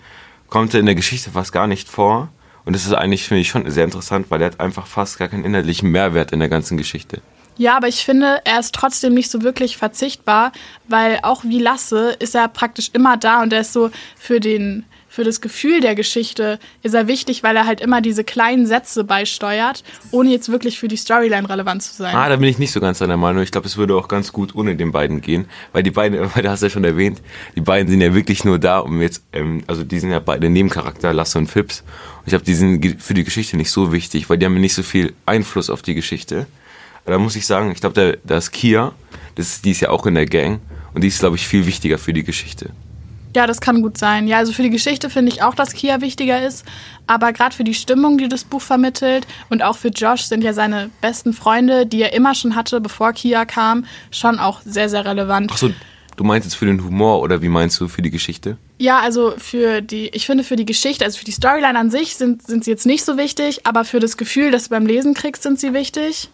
kommt 0.49 0.73
er 0.73 0.81
in 0.81 0.87
der 0.87 0.95
Geschichte 0.95 1.31
fast 1.31 1.53
gar 1.53 1.67
nicht 1.67 1.87
vor. 1.87 2.27
Und 2.65 2.75
das 2.75 2.85
ist 2.85 2.91
eigentlich, 2.91 3.23
finde 3.23 3.39
ich, 3.39 3.47
schon 3.47 3.71
sehr 3.71 3.85
interessant, 3.85 4.25
weil 4.27 4.41
er 4.41 4.47
hat 4.47 4.59
einfach 4.59 4.87
fast 4.87 5.17
gar 5.17 5.29
keinen 5.29 5.45
inhaltlichen 5.45 5.89
Mehrwert 5.89 6.33
in 6.33 6.39
der 6.39 6.49
ganzen 6.49 6.75
Geschichte. 6.75 7.21
Ja, 7.55 7.77
aber 7.77 7.87
ich 7.87 8.03
finde, 8.03 8.41
er 8.43 8.59
ist 8.59 8.75
trotzdem 8.75 9.13
nicht 9.13 9.31
so 9.31 9.41
wirklich 9.41 9.77
verzichtbar, 9.77 10.51
weil 10.89 11.19
auch 11.23 11.45
wie 11.45 11.59
Lasse 11.59 12.09
ist 12.19 12.35
er 12.35 12.49
praktisch 12.49 12.89
immer 12.91 13.15
da 13.15 13.41
und 13.41 13.53
er 13.53 13.61
ist 13.61 13.71
so 13.71 13.89
für 14.17 14.41
den 14.41 14.83
für 15.15 15.23
das 15.23 15.39
Gefühl 15.39 15.79
der 15.79 15.95
Geschichte 15.95 16.59
ist 16.83 16.93
er 16.93 17.07
wichtig, 17.07 17.41
weil 17.41 17.55
er 17.55 17.65
halt 17.65 17.79
immer 17.79 18.01
diese 18.01 18.25
kleinen 18.25 18.67
Sätze 18.67 19.05
beisteuert, 19.05 19.81
ohne 20.11 20.29
jetzt 20.29 20.49
wirklich 20.49 20.77
für 20.77 20.89
die 20.89 20.97
Storyline 20.97 21.49
relevant 21.49 21.83
zu 21.83 21.93
sein. 21.93 22.13
Ah, 22.13 22.27
da 22.27 22.35
bin 22.35 22.49
ich 22.49 22.59
nicht 22.59 22.73
so 22.73 22.81
ganz 22.81 22.99
deiner 22.99 23.15
Meinung. 23.15 23.41
Ich 23.41 23.51
glaube, 23.51 23.65
es 23.65 23.77
würde 23.77 23.95
auch 23.95 24.09
ganz 24.09 24.33
gut 24.33 24.53
ohne 24.55 24.75
den 24.75 24.91
beiden 24.91 25.21
gehen, 25.21 25.45
weil 25.71 25.83
die 25.83 25.91
beiden, 25.91 26.19
weil 26.35 26.43
du 26.43 26.49
hast 26.49 26.63
ja 26.63 26.69
schon 26.69 26.83
erwähnt, 26.83 27.21
die 27.55 27.61
beiden 27.61 27.89
sind 27.89 28.01
ja 28.01 28.13
wirklich 28.13 28.43
nur 28.43 28.59
da, 28.59 28.79
um 28.79 29.01
jetzt, 29.01 29.23
ähm, 29.31 29.63
also 29.67 29.85
die 29.85 29.99
sind 29.99 30.11
ja 30.11 30.19
beide 30.19 30.49
Nebencharakter, 30.49 31.13
Lasse 31.13 31.37
und 31.37 31.47
Phipps. 31.47 31.79
Und 31.79 32.25
ich 32.25 32.31
glaube, 32.31 32.43
die 32.43 32.53
sind 32.53 33.01
für 33.01 33.13
die 33.13 33.23
Geschichte 33.23 33.55
nicht 33.55 33.71
so 33.71 33.93
wichtig, 33.93 34.29
weil 34.29 34.37
die 34.37 34.45
haben 34.45 34.59
nicht 34.59 34.75
so 34.75 34.83
viel 34.83 35.13
Einfluss 35.25 35.69
auf 35.69 35.81
die 35.81 35.95
Geschichte. 35.95 36.45
Da 37.05 37.17
muss 37.17 37.37
ich 37.37 37.47
sagen, 37.47 37.71
ich 37.71 37.79
glaube, 37.79 37.95
da, 37.95 38.17
da 38.25 38.37
ist 38.37 38.51
Kia, 38.51 38.91
das 39.35 39.61
die 39.61 39.71
ist 39.71 39.79
ja 39.79 39.91
auch 39.91 40.05
in 40.07 40.15
der 40.15 40.25
Gang 40.25 40.59
und 40.93 41.05
die 41.05 41.07
ist, 41.07 41.19
glaube 41.19 41.37
ich, 41.37 41.47
viel 41.47 41.65
wichtiger 41.65 41.97
für 41.97 42.11
die 42.11 42.25
Geschichte. 42.25 42.71
Ja, 43.35 43.47
das 43.47 43.59
kann 43.59 43.81
gut 43.81 43.97
sein. 43.97 44.27
Ja, 44.27 44.37
also 44.37 44.53
für 44.53 44.63
die 44.63 44.69
Geschichte 44.69 45.09
finde 45.09 45.29
ich 45.29 45.43
auch, 45.43 45.55
dass 45.55 45.73
Kia 45.73 45.99
wichtiger 45.99 46.41
ist. 46.41 46.65
Aber 47.05 47.33
gerade 47.33 47.53
für 47.53 47.65
die 47.65 47.73
Stimmung, 47.73 48.17
die 48.17 48.29
das 48.29 48.45
Buch 48.45 48.61
vermittelt 48.61 49.27
und 49.49 49.61
auch 49.61 49.77
für 49.77 49.89
Josh 49.89 50.21
sind 50.21 50.41
ja 50.41 50.53
seine 50.53 50.89
besten 51.01 51.33
Freunde, 51.33 51.85
die 51.85 52.01
er 52.01 52.13
immer 52.13 52.33
schon 52.33 52.55
hatte, 52.55 52.79
bevor 52.79 53.11
Kia 53.11 53.43
kam, 53.43 53.85
schon 54.09 54.39
auch 54.39 54.61
sehr, 54.61 54.87
sehr 54.87 55.05
relevant. 55.05 55.51
Ach 55.53 55.57
so, 55.57 55.69
du 56.15 56.23
meinst 56.23 56.45
jetzt 56.45 56.55
für 56.55 56.65
den 56.65 56.81
Humor 56.81 57.21
oder 57.21 57.41
wie 57.41 57.49
meinst 57.49 57.79
du 57.81 57.89
für 57.89 58.01
die 58.01 58.09
Geschichte? 58.09 58.57
Ja, 58.77 58.99
also 58.99 59.33
für 59.37 59.81
die, 59.81 60.07
ich 60.13 60.25
finde 60.25 60.45
für 60.45 60.55
die 60.55 60.65
Geschichte, 60.65 61.03
also 61.03 61.19
für 61.19 61.25
die 61.25 61.31
Storyline 61.31 61.77
an 61.77 61.91
sich 61.91 62.15
sind, 62.15 62.47
sind 62.47 62.63
sie 62.63 62.71
jetzt 62.71 62.85
nicht 62.85 63.03
so 63.03 63.17
wichtig, 63.17 63.67
aber 63.67 63.83
für 63.83 63.99
das 63.99 64.15
Gefühl, 64.15 64.51
das 64.51 64.63
du 64.63 64.69
beim 64.69 64.85
Lesen 64.85 65.13
kriegst, 65.13 65.43
sind 65.43 65.59
sie 65.59 65.73
wichtig. 65.73 66.29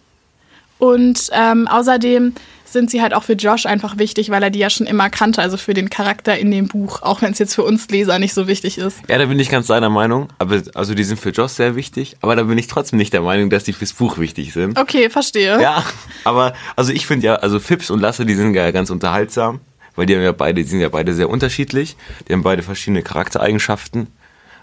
Und 0.78 1.30
ähm, 1.32 1.68
außerdem 1.68 2.34
sind 2.72 2.90
sie 2.90 3.02
halt 3.02 3.14
auch 3.14 3.22
für 3.22 3.34
Josh 3.34 3.66
einfach 3.66 3.98
wichtig, 3.98 4.30
weil 4.30 4.42
er 4.42 4.50
die 4.50 4.58
ja 4.58 4.70
schon 4.70 4.86
immer 4.86 5.10
kannte, 5.10 5.42
also 5.42 5.56
für 5.56 5.74
den 5.74 5.90
Charakter 5.90 6.38
in 6.38 6.50
dem 6.50 6.68
Buch, 6.68 7.02
auch 7.02 7.22
wenn 7.22 7.32
es 7.32 7.38
jetzt 7.38 7.54
für 7.54 7.62
uns 7.62 7.88
Leser 7.88 8.18
nicht 8.18 8.34
so 8.34 8.46
wichtig 8.46 8.78
ist. 8.78 8.98
Ja, 9.08 9.18
da 9.18 9.26
bin 9.26 9.38
ich 9.38 9.50
ganz 9.50 9.66
deiner 9.66 9.90
Meinung, 9.90 10.28
aber 10.38 10.62
also 10.74 10.94
die 10.94 11.04
sind 11.04 11.20
für 11.20 11.30
Josh 11.30 11.52
sehr 11.52 11.76
wichtig, 11.76 12.16
aber 12.20 12.36
da 12.36 12.44
bin 12.44 12.58
ich 12.58 12.66
trotzdem 12.66 12.98
nicht 12.98 13.12
der 13.12 13.22
Meinung, 13.22 13.50
dass 13.50 13.64
die 13.64 13.72
fürs 13.72 13.92
Buch 13.92 14.18
wichtig 14.18 14.52
sind. 14.52 14.78
Okay, 14.78 15.10
verstehe. 15.10 15.60
Ja, 15.60 15.84
aber 16.24 16.54
also 16.76 16.92
ich 16.92 17.06
finde 17.06 17.26
ja, 17.26 17.34
also 17.36 17.60
Phipps 17.60 17.90
und 17.90 18.00
Lasse, 18.00 18.26
die 18.26 18.34
sind 18.34 18.54
ja 18.54 18.70
ganz 18.70 18.90
unterhaltsam, 18.90 19.60
weil 19.94 20.06
die 20.06 20.14
haben 20.14 20.22
ja 20.22 20.32
beide, 20.32 20.62
die 20.62 20.68
sind 20.68 20.80
ja 20.80 20.88
beide 20.88 21.14
sehr 21.14 21.28
unterschiedlich, 21.28 21.96
die 22.28 22.32
haben 22.32 22.42
beide 22.42 22.62
verschiedene 22.62 23.02
Charaktereigenschaften, 23.02 24.08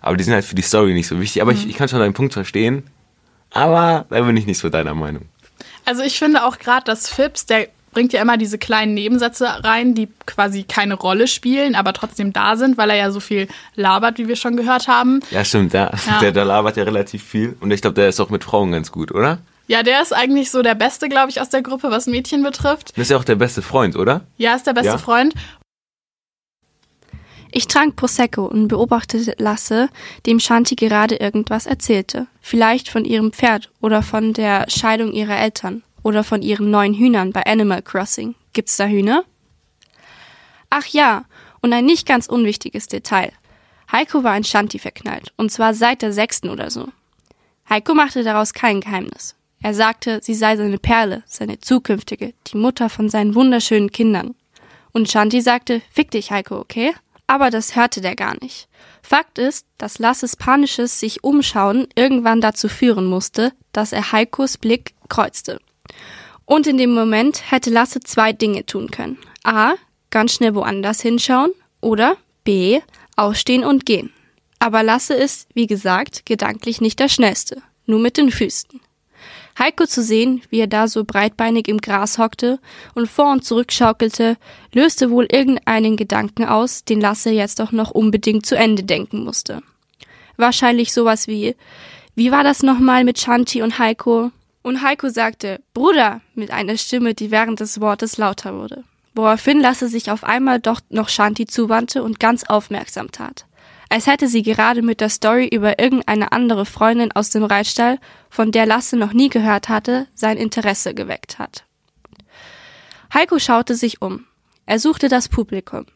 aber 0.01 0.17
die 0.17 0.23
sind 0.23 0.33
halt 0.33 0.45
für 0.45 0.55
die 0.55 0.61
Story 0.61 0.93
nicht 0.93 1.07
so 1.07 1.19
wichtig, 1.19 1.41
aber 1.41 1.51
mhm. 1.51 1.57
ich, 1.59 1.69
ich 1.69 1.75
kann 1.75 1.89
schon 1.89 1.99
deinen 1.99 2.13
Punkt 2.13 2.33
verstehen, 2.33 2.83
aber 3.51 4.05
da 4.09 4.21
bin 4.21 4.37
ich 4.37 4.45
nicht 4.45 4.59
so 4.59 4.69
deiner 4.69 4.93
Meinung. 4.93 5.25
Also 5.85 6.03
ich 6.03 6.19
finde 6.19 6.45
auch 6.45 6.59
gerade, 6.59 6.85
dass 6.85 7.09
Phipps, 7.09 7.45
der 7.45 7.67
bringt 7.91 8.13
ja 8.13 8.21
immer 8.21 8.37
diese 8.37 8.57
kleinen 8.57 8.93
Nebensätze 8.93 9.47
rein, 9.63 9.95
die 9.95 10.07
quasi 10.25 10.63
keine 10.63 10.95
Rolle 10.95 11.27
spielen, 11.27 11.75
aber 11.75 11.93
trotzdem 11.93 12.33
da 12.33 12.55
sind, 12.55 12.77
weil 12.77 12.89
er 12.89 12.97
ja 12.97 13.11
so 13.11 13.19
viel 13.19 13.47
labert, 13.75 14.17
wie 14.17 14.27
wir 14.27 14.35
schon 14.35 14.57
gehört 14.57 14.87
haben. 14.87 15.21
Ja, 15.31 15.43
stimmt, 15.43 15.73
ja. 15.73 15.91
ja. 16.07 16.19
Der, 16.19 16.31
der 16.31 16.45
labert 16.45 16.77
ja 16.77 16.83
relativ 16.83 17.23
viel 17.23 17.55
und 17.59 17.71
ich 17.71 17.81
glaube, 17.81 17.95
der 17.95 18.09
ist 18.09 18.19
auch 18.19 18.29
mit 18.29 18.43
Frauen 18.43 18.71
ganz 18.71 18.91
gut, 18.91 19.11
oder? 19.11 19.39
Ja, 19.67 19.83
der 19.83 20.01
ist 20.01 20.13
eigentlich 20.13 20.49
so 20.49 20.63
der 20.63 20.73
Beste, 20.73 21.09
glaube 21.09 21.29
ich, 21.29 21.39
aus 21.39 21.49
der 21.49 21.61
Gruppe, 21.61 21.91
was 21.91 22.07
Mädchen 22.07 22.41
betrifft. 22.41 22.91
Das 22.95 23.03
ist 23.03 23.11
ja 23.11 23.17
auch 23.17 23.23
der 23.23 23.35
beste 23.35 23.61
Freund, 23.61 23.95
oder? 23.95 24.21
Ja, 24.37 24.55
ist 24.55 24.65
der 24.65 24.73
beste 24.73 24.93
ja. 24.93 24.97
Freund. 24.97 25.35
Ich 27.51 27.67
trank 27.67 27.95
Prosecco 27.95 28.45
und 28.45 28.67
beobachtete 28.67 29.35
Lasse, 29.37 29.89
dem 30.25 30.39
Shanti 30.39 30.75
gerade 30.75 31.15
irgendwas 31.15 31.65
erzählte. 31.65 32.27
Vielleicht 32.41 32.89
von 32.89 33.05
ihrem 33.05 33.31
Pferd 33.31 33.69
oder 33.81 34.03
von 34.03 34.33
der 34.33 34.65
Scheidung 34.69 35.11
ihrer 35.11 35.37
Eltern 35.37 35.83
oder 36.09 36.23
von 36.23 36.41
ihren 36.41 36.71
neuen 36.71 36.95
Hühnern 36.95 37.31
bei 37.31 37.45
Animal 37.45 37.83
Crossing. 37.83 38.33
Gibt's 38.53 38.77
da 38.77 38.87
Hühner? 38.87 39.23
Ach 40.71 40.87
ja, 40.87 41.25
und 41.61 41.71
ein 41.71 41.85
nicht 41.85 42.07
ganz 42.07 42.25
unwichtiges 42.25 42.87
Detail. 42.87 43.31
Heiko 43.91 44.23
war 44.23 44.35
in 44.35 44.43
Shanti 44.43 44.79
verknallt, 44.79 45.31
und 45.37 45.51
zwar 45.51 45.75
seit 45.75 46.01
der 46.01 46.11
sechsten 46.11 46.49
oder 46.49 46.71
so. 46.71 46.87
Heiko 47.69 47.93
machte 47.93 48.23
daraus 48.23 48.53
kein 48.53 48.81
Geheimnis. 48.81 49.35
Er 49.61 49.75
sagte, 49.75 50.19
sie 50.23 50.33
sei 50.33 50.57
seine 50.57 50.79
Perle, 50.79 51.23
seine 51.27 51.59
zukünftige, 51.59 52.33
die 52.47 52.57
Mutter 52.57 52.89
von 52.89 53.07
seinen 53.09 53.35
wunderschönen 53.35 53.91
Kindern. 53.91 54.33
Und 54.91 55.11
Shanti 55.11 55.41
sagte, 55.41 55.83
fick 55.91 56.09
dich, 56.09 56.31
Heiko, 56.31 56.57
okay? 56.57 56.93
Aber 57.27 57.51
das 57.51 57.75
hörte 57.75 58.01
der 58.01 58.15
gar 58.15 58.35
nicht. 58.41 58.67
Fakt 59.03 59.37
ist, 59.37 59.67
dass 59.77 59.99
Lasses 59.99 60.35
panisches 60.35 60.99
sich 60.99 61.23
umschauen 61.23 61.87
irgendwann 61.93 62.41
dazu 62.41 62.67
führen 62.67 63.05
musste, 63.05 63.53
dass 63.71 63.91
er 63.91 64.11
Heikos 64.11 64.57
Blick 64.57 64.95
kreuzte. 65.09 65.59
Und 66.45 66.67
in 66.67 66.77
dem 66.77 66.93
Moment 66.93 67.51
hätte 67.51 67.69
Lasse 67.69 67.99
zwei 67.99 68.33
Dinge 68.33 68.65
tun 68.65 68.89
können. 68.91 69.17
A. 69.43 69.73
Ganz 70.09 70.33
schnell 70.33 70.55
woanders 70.55 71.01
hinschauen 71.01 71.51
oder 71.81 72.17
B. 72.43 72.79
Aufstehen 73.15 73.63
und 73.63 73.85
gehen. 73.85 74.11
Aber 74.59 74.83
Lasse 74.83 75.13
ist, 75.13 75.47
wie 75.53 75.67
gesagt, 75.67 76.25
gedanklich 76.25 76.81
nicht 76.81 76.99
der 76.99 77.09
Schnellste. 77.09 77.61
Nur 77.85 77.99
mit 77.99 78.17
den 78.17 78.31
Füßen. 78.31 78.81
Heiko 79.59 79.85
zu 79.85 80.01
sehen, 80.01 80.41
wie 80.49 80.59
er 80.59 80.67
da 80.67 80.87
so 80.87 81.03
breitbeinig 81.03 81.67
im 81.67 81.79
Gras 81.79 82.17
hockte 82.17 82.59
und 82.95 83.09
vor 83.09 83.31
und 83.31 83.43
zurück 83.43 83.73
schaukelte, 83.73 84.37
löste 84.73 85.11
wohl 85.11 85.27
irgendeinen 85.29 85.97
Gedanken 85.97 86.45
aus, 86.45 86.85
den 86.85 87.01
Lasse 87.01 87.29
jetzt 87.29 87.59
doch 87.59 87.73
noch 87.73 87.91
unbedingt 87.91 88.45
zu 88.45 88.55
Ende 88.55 88.83
denken 88.83 89.23
musste. 89.23 89.61
Wahrscheinlich 90.37 90.93
sowas 90.93 91.27
wie, 91.27 91.55
wie 92.15 92.31
war 92.31 92.45
das 92.45 92.63
nochmal 92.63 93.03
mit 93.03 93.19
Shanti 93.19 93.61
und 93.61 93.79
Heiko? 93.79 94.31
Und 94.61 94.81
Heiko 94.81 95.09
sagte, 95.09 95.61
Bruder, 95.73 96.21
mit 96.35 96.51
einer 96.51 96.77
Stimme, 96.77 97.13
die 97.13 97.31
während 97.31 97.59
des 97.59 97.79
Wortes 97.79 98.17
lauter 98.17 98.55
wurde. 98.55 98.83
Woraufhin 99.15 99.59
Lasse 99.59 99.87
sich 99.87 100.11
auf 100.11 100.23
einmal 100.23 100.59
doch 100.59 100.81
noch 100.89 101.09
Shanti 101.09 101.45
zuwandte 101.45 102.03
und 102.03 102.19
ganz 102.19 102.43
aufmerksam 102.43 103.11
tat 103.11 103.45
als 103.89 104.05
hätte 104.05 104.27
sie 104.27 104.43
gerade 104.43 104.81
mit 104.83 105.01
der 105.01 105.09
Story 105.09 105.47
über 105.47 105.79
irgendeine 105.79 106.31
andere 106.31 106.65
Freundin 106.65 107.11
aus 107.11 107.31
dem 107.31 107.43
Reitstall, 107.43 107.99
von 108.29 108.51
der 108.51 108.67
Lasse 108.67 108.95
noch 108.95 109.13
nie 109.13 109.29
gehört 109.29 109.67
hatte, 109.67 110.07
sein 110.13 110.37
Interesse 110.37 110.93
geweckt 110.93 111.39
hat. 111.39 111.65
Heiko 113.13 113.39
schaute 113.39 113.75
sich 113.75 114.01
um. 114.01 114.27
Er 114.67 114.79
suchte 114.79 115.09
das 115.09 115.27
Publikum. 115.27 115.87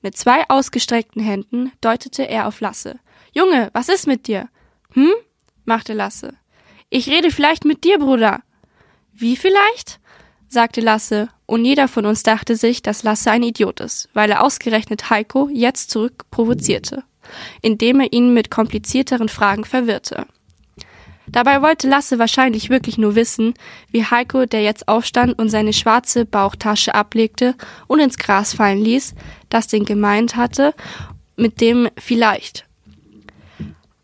Mit 0.00 0.16
zwei 0.16 0.48
ausgestreckten 0.48 1.22
Händen 1.22 1.70
deutete 1.82 2.26
er 2.26 2.48
auf 2.48 2.60
Lasse. 2.60 2.98
Junge, 3.32 3.68
was 3.74 3.90
ist 3.90 4.06
mit 4.06 4.26
dir? 4.26 4.48
Hm? 4.94 5.12
machte 5.64 5.92
Lasse. 5.92 6.34
Ich 6.94 7.08
rede 7.08 7.30
vielleicht 7.30 7.64
mit 7.64 7.84
dir, 7.84 7.98
Bruder. 7.98 8.42
Wie 9.12 9.36
vielleicht? 9.36 10.00
sagte 10.48 10.82
Lasse, 10.82 11.28
und 11.46 11.64
jeder 11.64 11.88
von 11.88 12.04
uns 12.04 12.22
dachte 12.22 12.56
sich, 12.56 12.82
dass 12.82 13.02
Lasse 13.02 13.30
ein 13.30 13.42
Idiot 13.42 13.80
ist, 13.80 14.10
weil 14.12 14.30
er 14.30 14.44
ausgerechnet 14.44 15.08
Heiko 15.08 15.48
jetzt 15.50 15.90
zurück 15.90 16.24
provozierte 16.30 17.04
indem 17.60 18.00
er 18.00 18.12
ihn 18.12 18.34
mit 18.34 18.50
komplizierteren 18.50 19.28
Fragen 19.28 19.64
verwirrte. 19.64 20.26
Dabei 21.28 21.62
wollte 21.62 21.88
Lasse 21.88 22.18
wahrscheinlich 22.18 22.68
wirklich 22.68 22.98
nur 22.98 23.14
wissen, 23.14 23.54
wie 23.90 24.04
Heiko, 24.04 24.44
der 24.44 24.62
jetzt 24.62 24.88
aufstand 24.88 25.38
und 25.38 25.48
seine 25.48 25.72
schwarze 25.72 26.24
Bauchtasche 26.26 26.94
ablegte 26.94 27.54
und 27.86 28.00
ins 28.00 28.18
Gras 28.18 28.54
fallen 28.54 28.82
ließ, 28.82 29.14
das 29.48 29.68
den 29.68 29.84
gemeint 29.84 30.36
hatte, 30.36 30.74
mit 31.36 31.60
dem 31.60 31.88
vielleicht. 31.96 32.66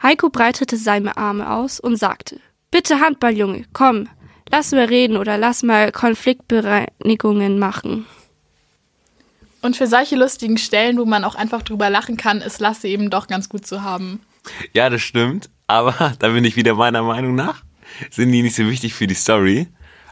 Heiko 0.03 0.31
breitete 0.31 0.77
seine 0.77 1.17
Arme 1.17 1.51
aus 1.51 1.81
und 1.81 1.97
sagte, 1.97 2.41
Bitte 2.71 3.01
Handballjunge, 3.01 3.65
komm, 3.73 4.09
lass 4.51 4.73
mal 4.73 4.85
reden 4.85 5.17
oder 5.17 5.39
lass 5.39 5.63
mal 5.63 5.91
Konfliktbereinigungen 5.93 7.59
machen. 7.59 8.07
Und 9.61 9.77
für 9.77 9.87
solche 9.87 10.17
lustigen 10.17 10.59
Stellen, 10.59 10.99
wo 10.99 11.05
man 11.05 11.25
auch 11.25 11.35
einfach 11.35 11.63
drüber 11.63 11.91
lachen 11.91 12.17
kann, 12.17 12.41
ist 12.41 12.61
Lasse 12.61 12.89
eben 12.89 13.11
doch 13.11 13.27
ganz 13.27 13.49
gut 13.49 13.67
zu 13.67 13.83
haben. 13.83 14.21
Ja, 14.73 14.89
das 14.89 15.03
stimmt. 15.03 15.51
Aber 15.67 16.15
da 16.19 16.29
bin 16.29 16.45
ich 16.45 16.57
wieder 16.57 16.75
meiner 16.75 17.03
Meinung 17.03 17.35
nach. 17.35 17.63
Sind 18.11 18.33
die 18.33 18.43
nicht 18.43 18.55
so 18.55 18.69
wichtig 18.69 18.95
für 18.95 19.07
die 19.07 19.15
Story. 19.15 19.69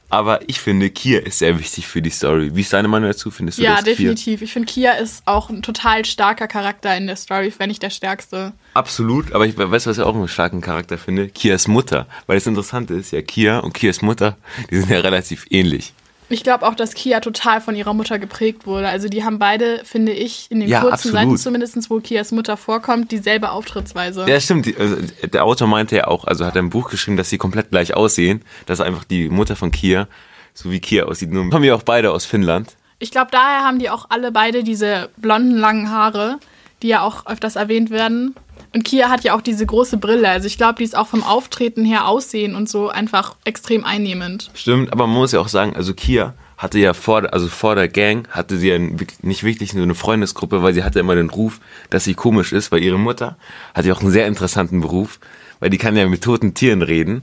Aber 0.09 0.49
ich 0.49 0.61
finde, 0.61 0.89
Kia 0.91 1.21
ist 1.21 1.41
sehr 1.41 1.59
wichtig 1.59 1.87
für 1.89 2.01
die 2.01 2.11
Story. 2.11 2.55
Wie 2.55 2.61
ist 2.61 2.73
deine 2.73 2.89
Meinung 2.89 3.09
dazu? 3.11 3.31
Findest 3.31 3.59
du 3.59 3.63
ja, 3.63 3.77
das 3.77 3.85
definitiv. 3.85 4.39
Kia? 4.39 4.45
Ich 4.45 4.53
finde, 4.53 4.73
Kia 4.73 4.93
ist 4.93 5.27
auch 5.27 5.51
ein 5.51 5.63
total 5.63 6.05
starker 6.05 6.47
Charakter 6.47 6.97
in 6.97 7.07
der 7.07 7.17
Story, 7.17 7.53
wenn 7.59 7.69
nicht 7.69 7.83
der 7.83 7.91
stärkste. 7.91 8.53
Absolut, 8.75 9.33
aber 9.33 9.47
ich 9.47 9.59
weiß, 9.59 9.87
was 9.87 9.99
ich 9.99 10.05
auch 10.05 10.15
einen 10.15 10.29
starken 10.29 10.61
Charakter 10.61 10.97
finde. 10.97 11.29
Kias 11.29 11.67
Mutter. 11.67 12.07
Weil 12.27 12.37
das 12.37 12.47
Interessante 12.47 12.95
ist, 12.95 13.11
ja, 13.11 13.23
Kia 13.23 13.59
und 13.59 13.75
Kias 13.75 14.01
Mutter, 14.03 14.37
die 14.71 14.77
sind 14.77 14.91
ja 14.91 15.01
relativ 15.01 15.47
ähnlich. 15.51 15.93
Ich 16.29 16.43
glaube 16.43 16.67
auch, 16.67 16.75
dass 16.75 16.95
Kia 16.95 17.21
total 17.21 17.61
von 17.61 17.77
ihrer 17.77 17.95
Mutter 17.95 18.19
geprägt 18.19 18.67
wurde. 18.67 18.89
Also 18.89 19.09
die 19.09 19.25
haben 19.25 19.39
beide, 19.39 19.83
finde 19.85 20.13
ich, 20.13 20.51
in 20.51 20.61
den 20.61 20.69
ja, 20.69 20.81
kurzen 20.81 20.95
absolut. 20.95 21.17
Seiten 21.17 21.37
zumindest, 21.37 21.91
wo 21.91 22.01
Kias 22.01 22.33
Mutter 22.33 22.57
vorkommt, 22.57 23.13
dieselbe 23.13 23.51
Auftrittsweise. 23.51 24.27
Ja, 24.29 24.41
stimmt. 24.41 24.67
Also, 24.79 24.97
der 25.33 25.45
Autor 25.45 25.69
meinte 25.69 25.97
ja 25.97 26.09
auch, 26.09 26.25
also 26.25 26.45
hat 26.45 26.57
er 26.57 26.63
ein 26.63 26.71
Buch 26.71 26.91
geschrieben, 26.91 27.17
dass 27.17 27.31
sie 27.31 27.39
komplett 27.39 27.71
gleich 27.71 27.95
aussehen. 27.95 28.43
Dass 28.67 28.81
einfach 28.81 29.05
die 29.05 29.29
Mutter 29.29 29.55
von 29.55 29.71
Kia, 29.71 30.09
so 30.53 30.71
wie 30.71 30.81
Kia 30.81 31.05
aussieht. 31.05 31.31
Nur 31.31 31.49
kommen 31.51 31.65
ja 31.65 31.75
auch 31.75 31.83
beide 31.83 32.11
aus 32.11 32.25
Finnland. 32.25 32.77
Ich 32.99 33.11
glaube, 33.11 33.29
daher 33.31 33.61
haben 33.61 33.79
die 33.79 33.91
auch 33.91 34.07
alle 34.09 34.33
beide 34.33 34.65
diese 34.65 35.11
blonden, 35.17 35.57
langen 35.57 35.91
Haare, 35.91 36.39
die 36.83 36.89
ja 36.89 37.03
auch 37.03 37.27
öfters 37.27 37.57
erwähnt 37.57 37.91
werden. 37.91 38.35
Und 38.77 38.83
Kia 38.83 39.09
hat 39.09 39.25
ja 39.25 39.35
auch 39.35 39.41
diese 39.41 39.65
große 39.65 39.97
Brille. 39.97 40.29
Also 40.29 40.47
ich 40.47 40.59
glaube, 40.59 40.75
die 40.75 40.85
ist 40.85 40.99
auch 40.99 41.07
vom 41.07 41.23
Auftreten 41.23 41.83
her 41.87 42.07
aussehen 42.07 42.55
und 42.55 42.69
so 42.69 42.91
einfach 42.91 43.35
extrem 43.47 43.87
einnehmend. 43.87 44.51
Stimmt, 44.53 44.93
aber 44.93 45.07
man 45.07 45.17
muss 45.17 45.33
ja 45.33 45.41
auch 45.41 45.49
sagen, 45.49 45.75
also 45.75 45.95
Kia 45.95 46.35
hatte 46.59 46.79
ja 46.79 46.93
vor, 46.93 47.33
also 47.33 47.49
vor 47.49 47.75
der 47.75 47.89
Gang, 47.89 48.29
hatte 48.29 48.59
sie 48.59 48.69
ja 48.69 48.79
nicht 49.23 49.45
wirklich 49.45 49.73
so 49.73 49.81
eine 49.81 49.95
Freundesgruppe, 49.95 50.63
weil 50.63 50.75
sie 50.75 50.85
hatte 50.85 51.01
immer 51.01 51.15
den 51.15 51.31
Ruf, 51.31 51.59
dass 51.89 52.05
sie 52.05 52.13
komisch 52.13 52.53
ist, 52.53 52.71
weil 52.71 52.83
ihre 52.83 52.99
Mutter 52.99 53.39
hat 53.73 53.87
ja 53.87 53.95
auch 53.95 54.03
einen 54.03 54.11
sehr 54.11 54.27
interessanten 54.27 54.83
Beruf, 54.83 55.21
weil 55.59 55.71
die 55.71 55.79
kann 55.79 55.97
ja 55.97 56.07
mit 56.07 56.23
toten 56.23 56.53
Tieren 56.53 56.83
reden. 56.83 57.23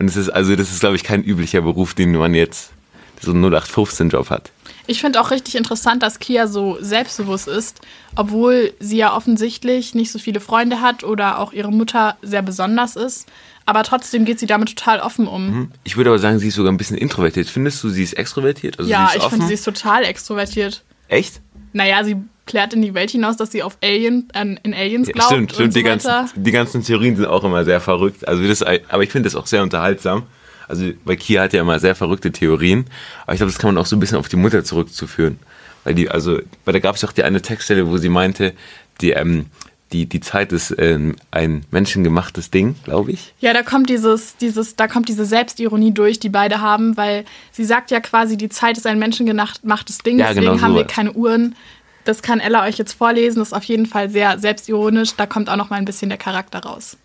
Und 0.00 0.10
es 0.10 0.16
ist, 0.16 0.30
also 0.30 0.56
das 0.56 0.72
ist, 0.72 0.80
glaube 0.80 0.96
ich, 0.96 1.04
kein 1.04 1.22
üblicher 1.22 1.60
Beruf, 1.60 1.94
den 1.94 2.10
man 2.10 2.34
jetzt 2.34 2.72
so 3.20 3.30
einen 3.30 3.44
0815-Job 3.44 4.30
hat. 4.30 4.50
Ich 4.88 5.02
finde 5.02 5.20
auch 5.20 5.30
richtig 5.30 5.54
interessant, 5.54 6.02
dass 6.02 6.18
Kia 6.18 6.46
so 6.46 6.78
selbstbewusst 6.80 7.46
ist, 7.46 7.82
obwohl 8.16 8.72
sie 8.80 8.96
ja 8.96 9.14
offensichtlich 9.14 9.94
nicht 9.94 10.10
so 10.10 10.18
viele 10.18 10.40
Freunde 10.40 10.80
hat 10.80 11.04
oder 11.04 11.40
auch 11.40 11.52
ihre 11.52 11.70
Mutter 11.70 12.16
sehr 12.22 12.40
besonders 12.40 12.96
ist. 12.96 13.28
Aber 13.66 13.82
trotzdem 13.82 14.24
geht 14.24 14.40
sie 14.40 14.46
damit 14.46 14.70
total 14.70 15.00
offen 15.00 15.28
um. 15.28 15.50
Mhm. 15.50 15.72
Ich 15.84 15.98
würde 15.98 16.08
aber 16.08 16.18
sagen, 16.18 16.38
sie 16.38 16.48
ist 16.48 16.54
sogar 16.54 16.72
ein 16.72 16.78
bisschen 16.78 16.96
introvertiert. 16.96 17.48
Findest 17.48 17.84
du, 17.84 17.90
sie 17.90 18.02
ist 18.02 18.14
extrovertiert? 18.14 18.78
Also 18.78 18.90
ja, 18.90 19.10
ich 19.14 19.22
finde, 19.24 19.46
sie 19.46 19.52
ist 19.52 19.64
total 19.64 20.04
extrovertiert. 20.04 20.82
Echt? 21.08 21.42
Naja, 21.74 22.02
sie 22.02 22.16
klärt 22.46 22.72
in 22.72 22.80
die 22.80 22.94
Welt 22.94 23.10
hinaus, 23.10 23.36
dass 23.36 23.52
sie 23.52 23.62
auf 23.62 23.76
Alien, 23.82 24.30
äh, 24.32 24.56
in 24.62 24.72
Aliens 24.72 25.08
glaubt. 25.08 25.18
Ja, 25.18 25.36
stimmt, 25.36 25.52
stimmt. 25.52 25.72
So 25.74 25.78
die, 25.80 25.84
ganzen, 25.84 26.30
die 26.34 26.50
ganzen 26.50 26.82
Theorien 26.82 27.14
sind 27.14 27.26
auch 27.26 27.44
immer 27.44 27.66
sehr 27.66 27.82
verrückt. 27.82 28.26
Also 28.26 28.42
das, 28.48 28.62
aber 28.62 29.02
ich 29.02 29.10
finde 29.10 29.26
das 29.26 29.36
auch 29.36 29.46
sehr 29.46 29.62
unterhaltsam. 29.62 30.22
Also, 30.68 30.92
weil 31.04 31.16
Kia 31.16 31.42
hat 31.42 31.52
ja 31.52 31.62
immer 31.62 31.78
sehr 31.80 31.94
verrückte 31.94 32.30
Theorien, 32.30 32.84
aber 33.24 33.32
ich 33.32 33.38
glaube, 33.38 33.50
das 33.50 33.58
kann 33.58 33.74
man 33.74 33.82
auch 33.82 33.86
so 33.86 33.96
ein 33.96 34.00
bisschen 34.00 34.18
auf 34.18 34.28
die 34.28 34.36
Mutter 34.36 34.64
zurückzuführen. 34.64 35.38
Weil 35.84 35.94
die, 35.94 36.10
also, 36.10 36.38
weil 36.64 36.74
da 36.74 36.78
gab 36.80 36.96
es 36.96 37.04
auch 37.04 37.12
die 37.12 37.22
eine 37.24 37.40
Textstelle, 37.40 37.88
wo 37.88 37.96
sie 37.96 38.08
meinte, 38.08 38.52
die, 39.00 39.10
ähm, 39.10 39.46
die, 39.92 40.06
die 40.06 40.20
Zeit 40.20 40.52
ist 40.52 40.74
ähm, 40.78 41.16
ein 41.30 41.64
menschengemachtes 41.70 42.50
Ding, 42.50 42.76
glaube 42.84 43.12
ich. 43.12 43.32
Ja, 43.40 43.54
da 43.54 43.62
kommt 43.62 43.88
dieses, 43.88 44.36
dieses, 44.36 44.76
da 44.76 44.86
kommt 44.86 45.08
diese 45.08 45.24
Selbstironie 45.24 45.92
durch, 45.92 46.20
die 46.20 46.28
beide 46.28 46.60
haben, 46.60 46.96
weil 46.96 47.24
sie 47.52 47.64
sagt 47.64 47.90
ja 47.90 48.00
quasi, 48.00 48.36
die 48.36 48.50
Zeit 48.50 48.76
ist 48.76 48.86
ein 48.86 48.98
menschengemachtes 48.98 49.98
Ding, 49.98 50.18
ja, 50.18 50.28
deswegen 50.28 50.52
genau 50.52 50.60
haben 50.60 50.74
wir 50.74 50.84
keine 50.84 51.12
Uhren. 51.12 51.56
Das 52.04 52.22
kann 52.22 52.40
Ella 52.40 52.64
euch 52.64 52.78
jetzt 52.78 52.92
vorlesen, 52.92 53.38
das 53.38 53.48
ist 53.48 53.54
auf 53.54 53.64
jeden 53.64 53.86
Fall 53.86 54.10
sehr 54.10 54.38
selbstironisch, 54.38 55.14
da 55.16 55.26
kommt 55.26 55.48
auch 55.48 55.56
noch 55.56 55.70
mal 55.70 55.76
ein 55.76 55.84
bisschen 55.84 56.08
der 56.08 56.18
Charakter 56.18 56.60
raus. 56.60 56.96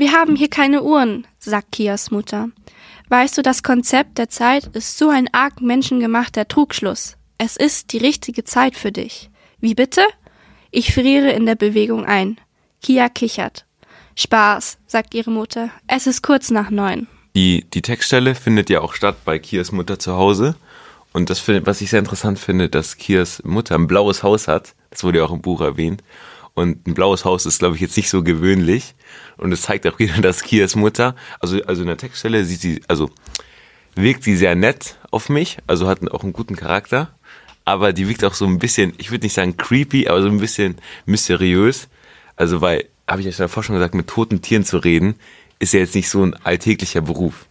Wir 0.00 0.12
haben 0.12 0.34
hier 0.34 0.48
keine 0.48 0.82
Uhren, 0.82 1.26
sagt 1.38 1.72
Kias 1.72 2.10
Mutter. 2.10 2.48
Weißt 3.10 3.36
du, 3.36 3.42
das 3.42 3.62
Konzept 3.62 4.16
der 4.16 4.30
Zeit 4.30 4.64
ist 4.74 4.96
so 4.96 5.10
ein 5.10 5.28
arg 5.32 5.60
menschengemachter 5.60 6.48
Trugschluss. 6.48 7.18
Es 7.36 7.58
ist 7.58 7.92
die 7.92 7.98
richtige 7.98 8.44
Zeit 8.44 8.76
für 8.76 8.92
dich. 8.92 9.28
Wie 9.60 9.74
bitte? 9.74 10.00
Ich 10.70 10.94
friere 10.94 11.32
in 11.32 11.44
der 11.44 11.54
Bewegung 11.54 12.06
ein. 12.06 12.38
Kia 12.80 13.10
kichert. 13.10 13.66
Spaß, 14.16 14.78
sagt 14.86 15.12
ihre 15.12 15.30
Mutter. 15.32 15.68
Es 15.86 16.06
ist 16.06 16.22
kurz 16.22 16.50
nach 16.50 16.70
neun. 16.70 17.06
Die, 17.36 17.66
die 17.68 17.82
Textstelle 17.82 18.34
findet 18.34 18.70
ja 18.70 18.80
auch 18.80 18.94
statt 18.94 19.18
bei 19.26 19.38
Kias 19.38 19.70
Mutter 19.70 19.98
zu 19.98 20.14
Hause. 20.14 20.54
Und 21.12 21.28
das, 21.28 21.46
was 21.46 21.82
ich 21.82 21.90
sehr 21.90 21.98
interessant 21.98 22.38
finde, 22.38 22.70
dass 22.70 22.96
Kias 22.96 23.42
Mutter 23.44 23.74
ein 23.74 23.86
blaues 23.86 24.22
Haus 24.22 24.48
hat. 24.48 24.74
Das 24.88 25.04
wurde 25.04 25.18
ja 25.18 25.26
auch 25.26 25.30
im 25.30 25.42
Buch 25.42 25.60
erwähnt. 25.60 26.02
Und 26.54 26.86
ein 26.86 26.94
blaues 26.94 27.24
Haus 27.24 27.46
ist, 27.46 27.60
glaube 27.60 27.76
ich, 27.76 27.80
jetzt 27.80 27.96
nicht 27.96 28.10
so 28.10 28.22
gewöhnlich. 28.22 28.94
Und 29.36 29.52
es 29.52 29.62
zeigt 29.62 29.86
auch 29.86 29.98
wieder, 29.98 30.14
dass 30.22 30.42
Kias 30.42 30.76
Mutter, 30.76 31.14
also, 31.40 31.62
also 31.64 31.82
in 31.82 31.88
der 31.88 31.96
Textstelle 31.96 32.44
sieht 32.44 32.60
sie, 32.60 32.82
also 32.88 33.10
wirkt 33.94 34.22
sie 34.24 34.36
sehr 34.36 34.54
nett 34.54 34.96
auf 35.10 35.28
mich, 35.28 35.58
also 35.66 35.88
hat 35.88 36.08
auch 36.10 36.22
einen 36.22 36.32
guten 36.32 36.56
Charakter. 36.56 37.12
aber 37.64 37.92
die 37.92 38.08
wirkt 38.08 38.24
auch 38.24 38.34
so 38.34 38.46
ein 38.46 38.58
bisschen, 38.58 38.94
ich 38.98 39.10
würde 39.10 39.26
nicht 39.26 39.34
sagen 39.34 39.56
creepy, 39.56 40.08
aber 40.08 40.22
so 40.22 40.28
ein 40.28 40.38
bisschen 40.38 40.76
mysteriös. 41.06 41.88
Also 42.36 42.60
weil, 42.60 42.86
habe 43.06 43.20
ich 43.20 43.26
ja 43.26 43.32
davor 43.36 43.62
schon 43.62 43.76
gesagt, 43.76 43.94
mit 43.94 44.08
toten 44.08 44.42
Tieren 44.42 44.64
zu 44.64 44.78
reden, 44.78 45.14
ist 45.58 45.74
ja 45.74 45.80
jetzt 45.80 45.94
nicht 45.94 46.08
so 46.08 46.22
ein 46.24 46.34
alltäglicher 46.44 47.02
Beruf. 47.02 47.46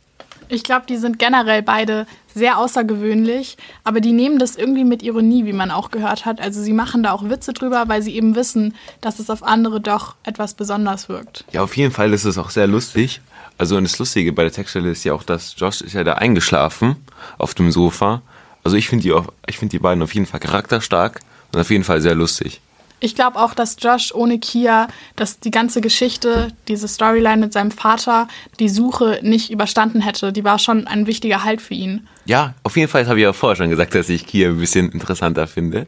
Ich 0.52 0.64
glaube, 0.64 0.86
die 0.90 0.98
sind 0.98 1.20
generell 1.20 1.62
beide 1.62 2.08
sehr 2.34 2.58
außergewöhnlich, 2.58 3.58
aber 3.84 4.02
die 4.02 4.12
nehmen 4.12 4.40
das 4.40 4.56
irgendwie 4.56 4.84
mit 4.84 5.04
Ironie, 5.04 5.46
wie 5.46 5.54
man 5.54 5.70
auch 5.70 5.92
gehört 5.92 6.26
hat. 6.26 6.42
Also 6.42 6.62
sie 6.62 6.74
machen 6.74 7.04
da 7.04 7.12
auch 7.12 7.30
Witze 7.30 7.54
drüber, 7.54 7.84
weil 7.88 8.02
sie 8.02 8.16
eben 8.16 8.36
wissen, 8.36 8.76
dass 9.00 9.20
es 9.20 9.30
auf 9.30 9.44
andere 9.44 9.80
doch 9.80 10.16
etwas 10.24 10.56
besonders 10.56 11.08
wirkt. 11.08 11.46
Ja, 11.52 11.62
auf 11.62 11.78
jeden 11.78 11.92
Fall 11.92 12.12
ist 12.14 12.26
es 12.26 12.40
auch 12.40 12.50
sehr 12.50 12.66
lustig. 12.66 13.22
Also 13.60 13.78
und 13.78 13.84
das 13.84 14.00
Lustige 14.00 14.34
bei 14.34 14.44
der 14.44 14.52
Textstelle 14.52 14.90
ist 14.90 15.04
ja 15.04 15.14
auch, 15.14 15.24
dass 15.24 15.54
Josh 15.58 15.82
ist 15.82 15.94
ja 15.94 16.04
da 16.04 16.14
eingeschlafen 16.14 16.96
auf 17.38 17.54
dem 17.54 17.72
Sofa. 17.72 18.24
Also 18.64 18.76
ich 18.76 18.90
finde 18.90 19.04
die, 19.04 19.54
finde 19.56 19.72
die 19.72 19.80
beiden 19.80 20.02
auf 20.02 20.16
jeden 20.16 20.26
Fall 20.26 20.40
charakterstark 20.40 21.20
und 21.54 21.60
auf 21.60 21.70
jeden 21.70 21.84
Fall 21.84 22.02
sehr 22.02 22.16
lustig. 22.16 22.62
Ich 23.00 23.16
glaube 23.16 23.40
auch, 23.40 23.54
dass 23.54 23.78
Josh 23.80 24.14
ohne 24.14 24.40
Kia, 24.40 24.88
dass 25.16 25.40
die 25.40 25.52
ganze 25.52 25.82
Geschichte, 25.82 26.50
diese 26.68 26.88
Storyline 26.88 27.38
mit 27.38 27.54
seinem 27.54 27.72
Vater, 27.72 28.28
die 28.60 28.70
Suche 28.70 29.20
nicht 29.22 29.52
überstanden 29.52 30.02
hätte. 30.02 30.34
Die 30.34 30.44
war 30.44 30.60
schon 30.60 30.88
ein 30.88 31.08
wichtiger 31.08 31.44
Halt 31.44 31.62
für 31.62 31.74
ihn. 31.74 32.08
Ja, 32.26 32.56
auf 32.64 32.76
jeden 32.76 32.90
Fall, 32.90 33.02
das 33.02 33.10
habe 33.10 33.20
ich 33.20 33.24
ja 33.24 33.34
vorher 33.34 33.56
schon 33.56 33.70
gesagt, 33.70 33.96
dass 33.96 34.10
ich 34.10 34.26
Kia 34.26 34.50
ein 34.50 34.60
bisschen 34.60 34.92
interessanter 34.92 35.48
finde. 35.48 35.88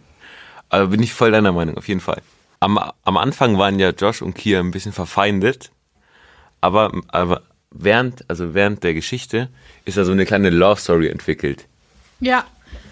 Aber 0.69 0.87
bin 0.87 1.03
ich 1.03 1.13
voll 1.13 1.31
deiner 1.31 1.51
Meinung, 1.51 1.77
auf 1.77 1.87
jeden 1.87 1.99
Fall. 1.99 2.21
Am, 2.61 2.79
am 3.03 3.17
Anfang 3.17 3.57
waren 3.57 3.79
ja 3.79 3.89
Josh 3.89 4.21
und 4.21 4.35
Kia 4.35 4.59
ein 4.59 4.71
bisschen 4.71 4.93
verfeindet, 4.93 5.71
aber, 6.61 6.91
aber 7.09 7.41
während, 7.71 8.29
also 8.29 8.53
während 8.53 8.83
der 8.83 8.93
Geschichte 8.93 9.49
ist 9.83 9.97
da 9.97 10.05
so 10.05 10.11
eine 10.11 10.25
kleine 10.25 10.49
Love 10.49 10.79
Story 10.79 11.07
entwickelt. 11.07 11.65
Ja, 12.19 12.45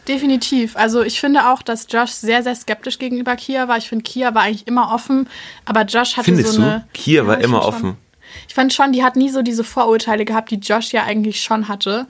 definitiv. 0.10 0.76
Also 0.76 1.02
ich 1.02 1.20
finde 1.20 1.50
auch, 1.50 1.62
dass 1.62 1.88
Josh 1.90 2.12
sehr, 2.12 2.44
sehr 2.44 2.56
skeptisch 2.56 3.00
gegenüber 3.00 3.36
Kia 3.36 3.68
war. 3.68 3.78
Ich 3.78 3.88
finde, 3.88 4.04
Kia 4.04 4.34
war 4.36 4.42
eigentlich 4.42 4.68
immer 4.68 4.92
offen, 4.94 5.30
aber 5.66 5.84
Josh 5.84 6.18
hatte 6.18 6.26
Findest 6.26 6.54
so 6.54 6.62
du? 6.62 6.68
eine... 6.68 6.88
Kia 6.94 7.26
war 7.26 7.40
ich 7.40 7.46
immer 7.46 7.62
find 7.62 7.74
schon. 7.74 7.74
offen. 7.74 7.98
Ich 8.48 8.54
fand 8.54 8.74
schon, 8.74 8.92
die 8.92 9.04
hat 9.04 9.16
nie 9.16 9.30
so 9.30 9.42
diese 9.42 9.64
Vorurteile 9.64 10.26
gehabt, 10.26 10.52
die 10.52 10.56
Josh 10.56 10.92
ja 10.92 11.04
eigentlich 11.04 11.42
schon 11.42 11.68
hatte. 11.68 12.08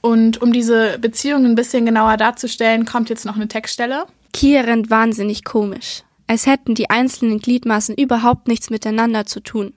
Und 0.00 0.40
um 0.40 0.52
diese 0.52 0.98
Beziehung 0.98 1.44
ein 1.44 1.54
bisschen 1.54 1.84
genauer 1.84 2.16
darzustellen, 2.16 2.86
kommt 2.86 3.10
jetzt 3.10 3.26
noch 3.26 3.36
eine 3.36 3.48
Textstelle. 3.48 4.06
Kia 4.32 4.62
rennt 4.62 4.90
wahnsinnig 4.90 5.44
komisch, 5.44 6.02
als 6.26 6.46
hätten 6.46 6.74
die 6.74 6.88
einzelnen 6.88 7.40
Gliedmaßen 7.40 7.96
überhaupt 7.96 8.48
nichts 8.48 8.70
miteinander 8.70 9.26
zu 9.26 9.40
tun. 9.40 9.74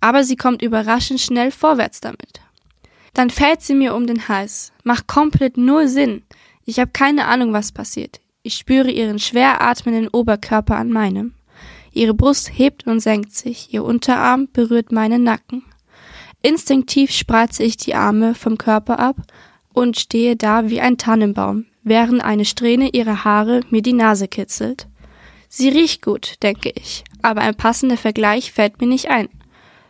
Aber 0.00 0.22
sie 0.22 0.36
kommt 0.36 0.62
überraschend 0.62 1.20
schnell 1.20 1.50
vorwärts 1.50 2.00
damit. 2.00 2.40
Dann 3.14 3.30
fällt 3.30 3.62
sie 3.62 3.74
mir 3.74 3.96
um 3.96 4.06
den 4.06 4.28
Hals, 4.28 4.72
macht 4.84 5.08
komplett 5.08 5.56
null 5.56 5.88
Sinn. 5.88 6.22
Ich 6.68 6.78
habe 6.78 6.90
keine 6.92 7.28
Ahnung, 7.28 7.54
was 7.54 7.72
passiert. 7.72 8.20
Ich 8.42 8.56
spüre 8.56 8.90
ihren 8.90 9.18
schwer 9.18 9.62
atmenden 9.62 10.08
Oberkörper 10.08 10.76
an 10.76 10.90
meinem. 10.90 11.32
Ihre 11.92 12.12
Brust 12.12 12.50
hebt 12.52 12.86
und 12.86 13.00
senkt 13.00 13.32
sich, 13.32 13.72
ihr 13.72 13.82
Unterarm 13.82 14.48
berührt 14.52 14.92
meinen 14.92 15.22
Nacken. 15.22 15.64
Instinktiv 16.42 17.10
spreize 17.10 17.62
ich 17.62 17.78
die 17.78 17.94
Arme 17.94 18.34
vom 18.34 18.58
Körper 18.58 18.98
ab 18.98 19.16
und 19.72 19.98
stehe 19.98 20.36
da 20.36 20.68
wie 20.68 20.82
ein 20.82 20.98
Tannenbaum, 20.98 21.64
während 21.84 22.22
eine 22.22 22.44
Strähne 22.44 22.90
ihrer 22.90 23.24
Haare 23.24 23.62
mir 23.70 23.80
die 23.80 23.94
Nase 23.94 24.28
kitzelt. 24.28 24.88
Sie 25.48 25.70
riecht 25.70 26.02
gut, 26.02 26.34
denke 26.42 26.70
ich, 26.76 27.02
aber 27.22 27.40
ein 27.40 27.54
passender 27.54 27.96
Vergleich 27.96 28.52
fällt 28.52 28.78
mir 28.78 28.88
nicht 28.88 29.08
ein. 29.08 29.30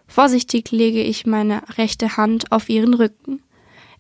Vorsichtig 0.06 0.70
lege 0.70 1.02
ich 1.02 1.26
meine 1.26 1.60
rechte 1.76 2.16
Hand 2.16 2.52
auf 2.52 2.68
ihren 2.68 2.94
Rücken. 2.94 3.42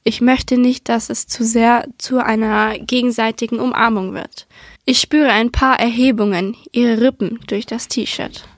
Ich 0.08 0.22
möchte 0.22 0.56
nicht, 0.56 0.88
dass 0.88 1.10
es 1.10 1.26
zu 1.26 1.44
sehr 1.44 1.86
zu 1.98 2.24
einer 2.24 2.78
gegenseitigen 2.78 3.60
Umarmung 3.60 4.14
wird. 4.14 4.46
Ich 4.86 5.00
spüre 5.00 5.28
ein 5.28 5.52
paar 5.52 5.78
Erhebungen 5.78 6.56
ihrer 6.72 6.98
Rippen 6.98 7.40
durch 7.46 7.66
das 7.66 7.88
T-Shirt. 7.88 8.48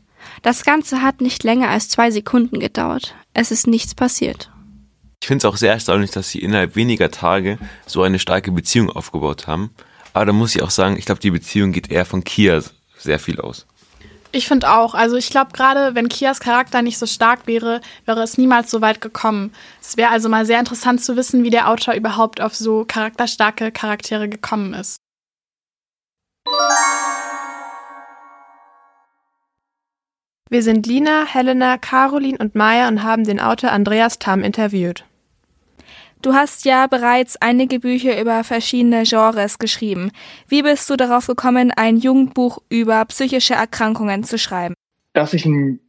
Das 0.43 0.63
Ganze 0.63 1.03
hat 1.03 1.21
nicht 1.21 1.43
länger 1.43 1.69
als 1.69 1.89
zwei 1.89 2.13
Sekunden 2.13 2.61
gedauert. 2.61 3.17
Es 3.35 3.51
ist 3.51 3.67
nichts 3.67 3.97
passiert. 3.97 4.49
Ich 5.21 5.27
finde 5.27 5.39
es 5.39 5.45
auch 5.45 5.57
sehr 5.57 5.73
erstaunlich, 5.73 6.13
dass 6.13 6.31
sie 6.31 6.39
innerhalb 6.39 6.77
weniger 6.77 7.11
Tage 7.11 7.59
so 7.85 8.05
eine 8.05 8.21
starke 8.21 8.53
Beziehung 8.53 8.89
aufgebaut 8.89 9.49
haben. 9.49 9.71
Aber 10.13 10.27
da 10.27 10.33
muss 10.33 10.55
ich 10.55 10.63
auch 10.63 10.71
sagen, 10.71 10.97
ich 10.97 11.05
glaube, 11.05 11.21
die 11.21 11.33
Beziehung 11.33 11.73
geht 11.73 11.91
eher 11.91 12.07
von 12.07 12.23
Kia 12.23 12.63
sehr 12.97 13.19
viel 13.19 13.41
aus. 13.41 13.67
Ich 14.33 14.47
finde 14.47 14.71
auch, 14.71 14.95
also 14.95 15.17
ich 15.17 15.31
glaube 15.31 15.51
gerade, 15.53 15.97
wenn 15.97 16.09
Kias 16.09 16.39
Charakter 16.39 16.83
nicht 16.83 16.99
so 16.99 17.07
stark 17.07 17.47
wäre, 17.47 17.81
wäre 18.05 18.23
es 18.23 18.39
niemals 18.39 18.71
so 18.71 18.81
weit 18.81 19.01
gekommen. 19.01 19.53
Es 19.81 19.97
wäre 19.97 20.11
also 20.11 20.29
mal 20.29 20.47
sehr 20.47 20.61
interessant 20.61 21.03
zu 21.03 21.17
wissen, 21.17 21.43
wie 21.43 21.51
der 21.51 21.69
Autor 21.69 21.95
überhaupt 21.95 22.41
auf 22.41 22.55
so 22.55 22.85
charakterstarke 22.85 23.73
Charaktere 23.73 24.29
gekommen 24.29 24.73
ist. 24.75 24.99
Wir 30.49 30.63
sind 30.63 30.87
Lina, 30.87 31.25
Helena, 31.27 31.79
Caroline 31.79 32.39
und 32.39 32.55
Maya 32.55 32.89
und 32.89 33.03
haben 33.03 33.25
den 33.25 33.41
Autor 33.41 33.73
Andreas 33.73 34.19
Tam 34.19 34.43
interviewt. 34.43 35.05
Du 36.23 36.35
hast 36.35 36.65
ja 36.65 36.87
bereits 36.87 37.37
einige 37.41 37.81
Bücher 37.81 38.21
über 38.21 38.45
verschiedene 38.45 39.05
Genres 39.05 39.59
geschrieben. 39.59 40.11
Wie 40.49 40.63
bist 40.63 40.89
du 40.91 40.97
darauf 40.97 41.27
gekommen, 41.27 41.73
ein 41.75 41.97
Jugendbuch 41.97 42.59
über 42.69 43.05
psychische 43.07 43.55
Erkrankungen 43.55 44.23
zu 44.25 44.39
schreiben? 44.39 44.75
dass 45.13 45.35
ich 45.35 45.45
ein 45.45 45.81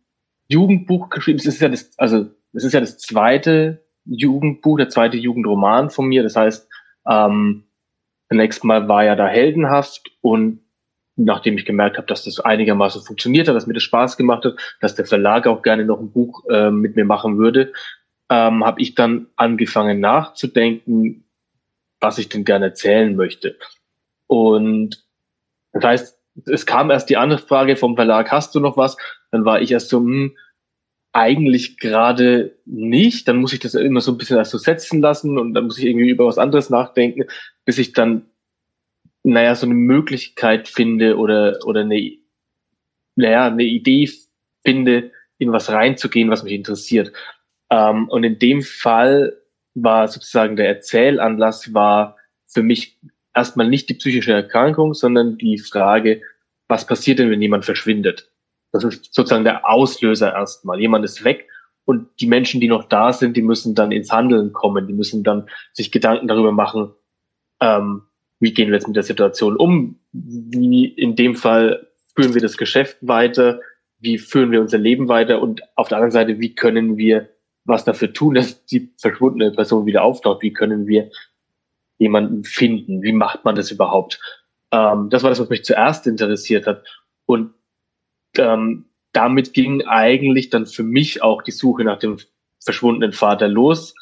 Jugendbuch 0.48 1.10
geschrieben, 1.10 1.38
das 1.38 1.46
ist 1.48 1.62
ja 1.62 1.70
das, 1.70 1.92
also 1.98 2.26
das 2.54 2.64
ist 2.64 2.74
ja 2.74 2.80
das 2.80 2.98
zweite 2.98 3.86
Jugendbuch, 4.06 4.78
der 4.78 4.90
zweite 4.90 5.18
Jugendroman 5.18 5.90
von 5.90 6.08
mir. 6.08 6.24
Das 6.24 6.36
heißt, 6.36 6.68
ähm, 7.08 7.66
zunächst 8.30 8.64
mal 8.64 8.88
war 8.88 9.06
ja 9.06 9.16
da 9.16 9.28
heldenhaft 9.28 10.12
und 10.22 10.62
nachdem 11.16 11.58
ich 11.58 11.66
gemerkt 11.66 11.98
habe, 11.98 12.08
dass 12.08 12.24
das 12.24 12.40
einigermaßen 12.40 13.04
funktioniert 13.04 13.48
hat, 13.48 13.56
dass 13.56 13.68
mir 13.68 13.74
das 13.74 13.84
Spaß 13.84 14.18
gemacht 14.18 14.44
hat, 14.46 14.56
dass 14.80 14.96
der 14.96 15.06
Verlag 15.06 15.46
auch 15.46 15.62
gerne 15.62 15.86
noch 15.86 16.00
ein 16.00 16.12
Buch 16.12 16.44
äh, 16.50 16.72
mit 16.72 16.96
mir 16.96 17.06
machen 17.06 17.38
würde, 17.38 17.74
ähm, 18.32 18.64
habe 18.64 18.82
ich 18.82 18.96
dann 18.96 19.28
angefangen 19.36 20.00
nachzudenken, 20.00 21.26
was 22.00 22.18
ich 22.18 22.30
denn 22.30 22.46
gerne 22.46 22.68
erzählen 22.68 23.14
möchte. 23.14 23.58
Und 24.28 25.06
das 25.74 25.84
heißt, 25.84 26.20
es 26.46 26.66
kam 26.66 26.90
erst 26.90 27.10
die 27.10 27.18
andere 27.18 27.40
Frage 27.40 27.76
vom 27.76 27.98
Verlag, 27.98 28.32
hast 28.32 28.56
du 28.56 28.62
noch 28.62 28.78
was? 28.78 28.96
Dann 29.32 29.44
war 29.44 29.62
ich 29.62 29.74
erst 29.74 29.90
so, 29.90 30.00
hm, 30.00 30.38
eigentlich 31.12 31.78
gerade 31.78 32.58
nicht. 32.66 33.28
Dann 33.28 33.36
muss 33.36 33.52
ich 33.52 33.60
das 33.60 33.76
immer 33.76 34.00
so 34.00 34.14
ein 34.14 34.18
bisschen 34.18 34.38
erst 34.38 34.52
so 34.52 34.58
setzen 34.58 35.02
lassen 35.02 35.38
und 35.38 35.54
dann 35.54 35.66
muss 35.66 35.78
ich 35.78 35.86
irgendwie 35.86 36.10
über 36.10 36.26
was 36.26 36.38
anderes 36.38 36.70
nachdenken, 36.70 37.26
bis 37.66 37.78
ich 37.80 37.92
dann, 37.92 38.28
naja, 39.24 39.56
so 39.56 39.66
eine 39.66 39.76
Möglichkeit 39.76 40.70
finde 40.70 41.18
oder, 41.18 41.60
oder 41.66 41.82
eine, 41.82 42.18
naja, 43.18 43.48
eine 43.48 43.64
Idee 43.64 44.10
finde, 44.64 45.12
in 45.38 45.52
was 45.52 45.70
reinzugehen, 45.70 46.30
was 46.30 46.44
mich 46.44 46.54
interessiert. 46.54 47.12
Ähm, 47.72 48.08
und 48.10 48.24
in 48.24 48.38
dem 48.38 48.62
Fall 48.62 49.38
war 49.74 50.08
sozusagen 50.08 50.56
der 50.56 50.68
Erzählanlass 50.68 51.74
war 51.74 52.18
für 52.46 52.62
mich 52.62 53.00
erstmal 53.34 53.68
nicht 53.68 53.90
die 53.90 53.94
psychische 53.94 54.34
Erkrankung, 54.34 54.94
sondern 54.94 55.38
die 55.38 55.58
Frage, 55.58 56.22
was 56.68 56.86
passiert 56.86 57.20
denn, 57.20 57.32
wenn 57.32 57.42
jemand 57.42 57.66
verschwindet? 57.66 58.30
Das 58.72 58.84
ist 58.84 59.14
sozusagen 59.14 59.46
der 59.46 59.68
Auslöser 59.68 60.34
erstmal. 60.34 60.80
Jemand 60.80 61.06
ist 61.06 61.24
weg 61.24 61.48
und 61.86 62.08
die 62.20 62.28
Menschen, 62.28 62.62
die 62.62 62.68
noch 62.68 62.86
da 62.86 63.14
sind, 63.14 63.36
die 63.36 63.42
müssen 63.42 63.74
dann 63.74 63.92
ins 63.92 64.12
Handeln 64.12 64.54
kommen. 64.54 64.88
Die 64.88 64.94
müssen 64.94 65.24
dann 65.24 65.50
sich 65.74 65.92
Gedanken 65.92 66.28
darüber 66.28 66.52
machen, 66.52 66.94
ähm, 67.62 68.04
wie 68.40 68.54
gehen 68.54 68.70
wir 68.70 68.76
jetzt 68.76 68.88
mit 68.88 68.96
der 68.96 69.04
Situation 69.04 69.56
um? 69.56 70.00
Wie 70.12 70.86
in 70.86 71.16
dem 71.16 71.36
Fall 71.36 71.88
führen 72.16 72.34
wir 72.34 72.42
das 72.42 72.58
Geschäft 72.58 72.98
weiter? 73.02 73.62
Wie 74.00 74.18
führen 74.18 74.52
wir 74.52 74.62
unser 74.62 74.80
Leben 74.80 75.08
weiter? 75.08 75.42
Und 75.42 75.62
auf 75.76 75.88
der 75.88 75.98
anderen 75.98 76.12
Seite, 76.12 76.40
wie 76.40 76.56
können 76.56 76.98
wir 76.98 77.30
was 77.66 77.86
dafür 77.86 78.14
tun, 78.14 78.36
dass 78.36 78.66
die 78.66 78.92
verschwundene 78.98 79.52
Person 79.52 79.86
wieder 79.86 80.04
auftaucht? 80.04 80.42
Wie 80.42 80.54
können 80.54 80.88
wir 80.88 81.12
jemanden 81.98 82.44
finden? 82.44 83.02
Wie 83.02 83.14
macht 83.14 83.46
man 83.46 83.56
das 83.56 83.72
überhaupt? 83.72 84.20
Ähm, 84.72 85.10
das 85.10 85.24
war 85.24 85.30
das, 85.30 85.40
was 85.40 85.50
mich 85.50 85.64
zuerst 85.64 86.08
interessiert 86.08 86.66
hat. 86.68 86.84
Und 87.26 87.54
ähm, 88.38 88.86
damit 89.14 89.54
ging 89.54 89.84
eigentlich 89.84 90.50
dann 90.50 90.66
für 90.66 90.84
mich 90.84 91.22
auch 91.22 91.42
die 91.42 91.52
Suche 91.52 91.84
nach 91.84 92.00
dem 92.00 92.18
verschwundenen 92.60 93.14
Vater 93.14 93.48
los, 93.48 93.94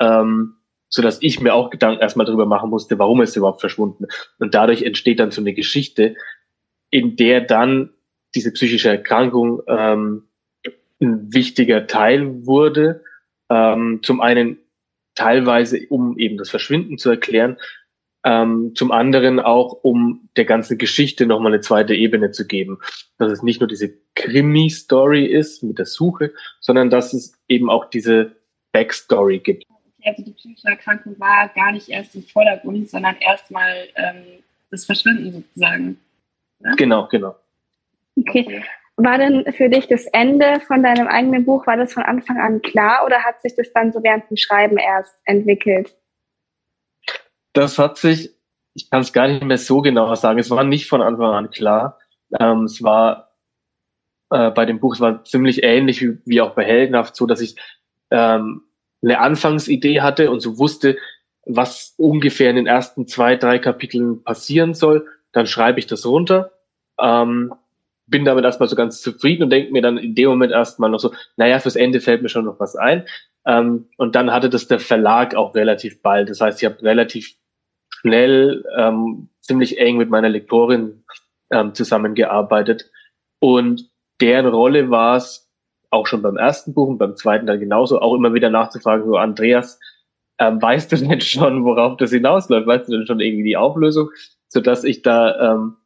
ähm, 0.00 0.56
so 0.88 1.02
dass 1.02 1.22
ich 1.22 1.40
mir 1.40 1.54
auch 1.54 1.70
Gedanken 1.70 2.00
erstmal 2.00 2.26
darüber 2.26 2.46
machen 2.46 2.70
musste, 2.70 2.98
warum 2.98 3.22
ist 3.22 3.36
er 3.36 3.40
überhaupt 3.40 3.60
verschwunden. 3.60 4.06
Und 4.38 4.54
dadurch 4.54 4.82
entsteht 4.82 5.20
dann 5.20 5.30
so 5.30 5.40
eine 5.40 5.54
Geschichte, 5.54 6.16
in 6.90 7.16
der 7.16 7.40
dann 7.40 7.90
diese 8.34 8.52
psychische 8.52 8.90
Erkrankung 8.90 9.62
ähm, 9.66 10.28
ein 11.00 11.32
wichtiger 11.32 11.86
Teil 11.86 12.46
wurde. 12.46 13.02
Ähm, 13.50 14.00
zum 14.02 14.20
einen 14.20 14.58
teilweise, 15.14 15.80
um 15.88 16.18
eben 16.18 16.36
das 16.36 16.50
Verschwinden 16.50 16.98
zu 16.98 17.10
erklären, 17.10 17.56
ähm, 18.24 18.72
zum 18.74 18.90
anderen 18.90 19.38
auch, 19.38 19.72
um 19.82 20.28
der 20.36 20.44
ganzen 20.44 20.78
Geschichte 20.78 21.26
nochmal 21.26 21.52
eine 21.52 21.60
zweite 21.60 21.94
Ebene 21.94 22.32
zu 22.32 22.46
geben. 22.46 22.78
Dass 23.18 23.30
es 23.30 23.42
nicht 23.42 23.60
nur 23.60 23.68
diese 23.68 23.94
Krimi-Story 24.16 25.24
ist 25.26 25.62
mit 25.62 25.78
der 25.78 25.86
Suche, 25.86 26.32
sondern 26.60 26.90
dass 26.90 27.12
es 27.12 27.38
eben 27.48 27.70
auch 27.70 27.84
diese 27.84 28.36
Backstory 28.72 29.38
gibt. 29.38 29.64
Also 30.04 30.22
die 30.22 30.32
psychische 30.32 30.68
Erkrankung 30.68 31.18
war 31.18 31.48
gar 31.54 31.72
nicht 31.72 31.88
erst 31.88 32.14
im 32.14 32.22
Vordergrund, 32.22 32.90
sondern 32.90 33.16
erstmal 33.20 33.88
ähm, 33.96 34.24
das 34.70 34.84
Verschwinden 34.84 35.32
sozusagen. 35.32 35.98
Ja? 36.60 36.72
Genau, 36.74 37.06
genau. 37.08 37.36
Okay. 38.16 38.62
War 38.96 39.18
denn 39.18 39.44
für 39.52 39.68
dich 39.68 39.88
das 39.88 40.06
Ende 40.06 40.60
von 40.66 40.82
deinem 40.82 41.06
eigenen 41.06 41.44
Buch, 41.44 41.66
war 41.66 41.76
das 41.76 41.92
von 41.92 42.02
Anfang 42.02 42.38
an 42.38 42.62
klar 42.62 43.04
oder 43.04 43.24
hat 43.24 43.42
sich 43.42 43.54
das 43.54 43.70
dann 43.72 43.92
so 43.92 44.02
während 44.02 44.30
dem 44.30 44.38
Schreiben 44.38 44.78
erst 44.78 45.14
entwickelt? 45.24 45.94
Das 47.52 47.78
hat 47.78 47.98
sich, 47.98 48.34
ich 48.74 48.90
kann 48.90 49.02
es 49.02 49.12
gar 49.12 49.28
nicht 49.28 49.42
mehr 49.42 49.58
so 49.58 49.82
genau 49.82 50.14
sagen, 50.14 50.38
es 50.38 50.50
war 50.50 50.64
nicht 50.64 50.88
von 50.88 51.02
Anfang 51.02 51.34
an 51.34 51.50
klar. 51.50 51.98
Ähm, 52.40 52.64
es 52.64 52.82
war 52.82 53.34
äh, 54.30 54.50
bei 54.50 54.64
dem 54.64 54.80
Buch, 54.80 54.94
es 54.94 55.00
war 55.00 55.24
ziemlich 55.24 55.62
ähnlich 55.62 56.00
wie, 56.00 56.18
wie 56.24 56.40
auch 56.40 56.54
bei 56.54 56.64
Heldenhaft, 56.64 57.16
so 57.16 57.26
dass 57.26 57.42
ich 57.42 57.56
ähm, 58.10 58.62
eine 59.02 59.20
Anfangsidee 59.20 60.00
hatte 60.00 60.30
und 60.30 60.40
so 60.40 60.58
wusste, 60.58 60.96
was 61.44 61.94
ungefähr 61.98 62.50
in 62.50 62.56
den 62.56 62.66
ersten 62.66 63.06
zwei, 63.06 63.36
drei 63.36 63.58
Kapiteln 63.58 64.24
passieren 64.24 64.74
soll. 64.74 65.06
Dann 65.32 65.46
schreibe 65.46 65.78
ich 65.78 65.86
das 65.86 66.06
runter. 66.06 66.52
Ähm, 66.98 67.54
bin 68.06 68.24
damit 68.24 68.44
erstmal 68.44 68.68
so 68.68 68.76
ganz 68.76 69.00
zufrieden 69.00 69.44
und 69.44 69.50
denke 69.50 69.72
mir 69.72 69.82
dann 69.82 69.98
in 69.98 70.14
dem 70.14 70.28
Moment 70.28 70.52
erstmal 70.52 70.90
noch 70.90 71.00
so, 71.00 71.12
naja, 71.36 71.58
fürs 71.58 71.76
Ende 71.76 72.00
fällt 72.00 72.22
mir 72.22 72.28
schon 72.28 72.44
noch 72.44 72.60
was 72.60 72.76
ein. 72.76 73.06
Ähm, 73.46 73.88
und 73.96 74.14
dann 74.14 74.32
hatte 74.32 74.50
das 74.50 74.68
der 74.68 74.80
Verlag 74.80 75.34
auch 75.34 75.54
relativ 75.54 76.02
bald. 76.02 76.30
Das 76.30 76.40
heißt, 76.40 76.62
ich 76.62 76.68
habe 76.68 76.82
relativ 76.82 77.34
schnell 77.88 78.64
ähm, 78.76 79.28
ziemlich 79.40 79.78
eng 79.78 79.96
mit 79.96 80.10
meiner 80.10 80.28
Lektorin 80.28 81.04
ähm, 81.50 81.74
zusammengearbeitet. 81.74 82.90
Und 83.40 83.90
deren 84.20 84.46
Rolle 84.46 84.90
war 84.90 85.16
es, 85.16 85.44
auch 85.90 86.06
schon 86.06 86.22
beim 86.22 86.36
ersten 86.36 86.74
Buch 86.74 86.88
und 86.88 86.98
beim 86.98 87.16
zweiten 87.16 87.46
dann 87.46 87.60
genauso, 87.60 88.00
auch 88.00 88.14
immer 88.14 88.34
wieder 88.34 88.50
nachzufragen, 88.50 89.06
so 89.06 89.16
Andreas, 89.16 89.78
ähm, 90.38 90.60
weißt 90.60 90.92
du 90.92 90.96
denn 90.96 91.20
schon, 91.20 91.64
worauf 91.64 91.96
das 91.96 92.10
hinausläuft? 92.10 92.66
Weißt 92.66 92.88
du 92.88 92.96
denn 92.96 93.06
schon 93.06 93.20
irgendwie 93.20 93.44
die 93.44 93.56
Auflösung? 93.56 94.10
Sodass 94.48 94.84
ich 94.84 95.02
da 95.02 95.54
ähm, 95.54 95.76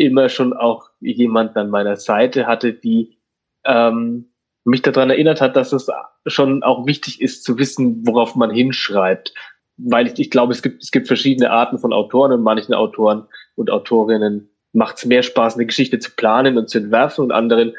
immer 0.00 0.28
schon 0.28 0.52
auch 0.52 0.90
jemand 1.00 1.56
an 1.56 1.70
meiner 1.70 1.96
Seite 1.96 2.46
hatte, 2.46 2.72
die 2.72 3.18
ähm, 3.64 4.30
mich 4.64 4.82
daran 4.82 5.10
erinnert 5.10 5.40
hat, 5.40 5.56
dass 5.56 5.72
es 5.72 5.88
schon 6.26 6.62
auch 6.62 6.86
wichtig 6.86 7.20
ist 7.20 7.44
zu 7.44 7.58
wissen, 7.58 8.06
worauf 8.06 8.34
man 8.34 8.50
hinschreibt. 8.50 9.34
Weil 9.76 10.06
ich, 10.06 10.18
ich 10.18 10.30
glaube, 10.30 10.52
es 10.52 10.62
gibt, 10.62 10.82
es 10.82 10.90
gibt 10.90 11.06
verschiedene 11.06 11.50
Arten 11.50 11.78
von 11.78 11.92
Autoren 11.92 12.32
und 12.32 12.42
manchen 12.42 12.74
Autoren 12.74 13.26
und 13.56 13.70
Autorinnen 13.70 14.50
macht 14.72 14.98
es 14.98 15.06
mehr 15.06 15.22
Spaß, 15.22 15.54
eine 15.54 15.66
Geschichte 15.66 15.98
zu 15.98 16.12
planen 16.12 16.56
und 16.56 16.68
zu 16.68 16.78
entwerfen 16.78 17.24
und 17.24 17.32
anderen, 17.32 17.74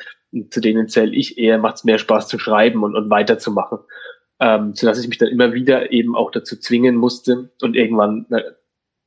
zu 0.49 0.60
denen 0.60 0.88
zähle 0.88 1.15
ich 1.15 1.38
eher, 1.38 1.57
macht 1.57 1.75
es 1.75 1.84
mehr 1.84 1.97
Spaß 1.97 2.27
zu 2.27 2.39
schreiben 2.39 2.84
und, 2.84 2.95
und 2.95 3.10
weiterzumachen. 3.10 3.79
Ähm, 4.39 4.73
sodass 4.73 4.99
ich 4.99 5.07
mich 5.07 5.19
dann 5.19 5.29
immer 5.29 5.53
wieder 5.53 5.91
eben 5.91 6.15
auch 6.15 6.31
dazu 6.31 6.57
zwingen 6.57 6.95
musste 6.95 7.51
und 7.62 7.75
irgendwann 7.75 8.25
na, 8.29 8.41